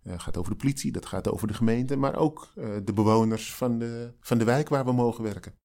Het 0.03 0.13
uh, 0.13 0.19
gaat 0.19 0.37
over 0.37 0.51
de 0.51 0.57
politie, 0.57 0.91
dat 0.91 1.05
gaat 1.05 1.27
over 1.27 1.47
de 1.47 1.53
gemeente, 1.53 1.95
maar 1.95 2.15
ook 2.15 2.51
uh, 2.55 2.77
de 2.83 2.93
bewoners 2.93 3.53
van 3.53 3.79
de, 3.79 4.13
van 4.19 4.37
de 4.37 4.43
wijk 4.43 4.69
waar 4.69 4.85
we 4.85 4.91
mogen 4.91 5.23
werken. 5.23 5.61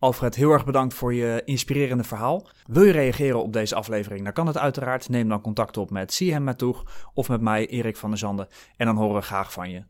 Alfred, 0.00 0.34
heel 0.34 0.50
erg 0.50 0.64
bedankt 0.64 0.94
voor 0.94 1.14
je 1.14 1.42
inspirerende 1.44 2.04
verhaal. 2.04 2.48
Wil 2.66 2.82
je 2.82 2.92
reageren 2.92 3.42
op 3.42 3.52
deze 3.52 3.74
aflevering? 3.74 4.24
Dan 4.24 4.32
kan 4.32 4.46
het 4.46 4.58
uiteraard. 4.58 5.08
Neem 5.08 5.28
dan 5.28 5.40
contact 5.40 5.76
op 5.76 5.90
met 5.90 6.12
Siem 6.12 6.44
Matoeg 6.44 7.10
of 7.14 7.28
met 7.28 7.40
mij, 7.40 7.66
Erik 7.66 7.96
van 7.96 8.10
der 8.10 8.18
Zanden. 8.18 8.48
En 8.76 8.86
dan 8.86 8.96
horen 8.96 9.14
we 9.14 9.22
graag 9.22 9.52
van 9.52 9.70
je. 9.70 9.84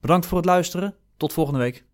Bedankt 0.00 0.26
voor 0.26 0.36
het 0.36 0.46
luisteren. 0.46 0.94
Tot 1.16 1.32
volgende 1.32 1.58
week. 1.58 1.84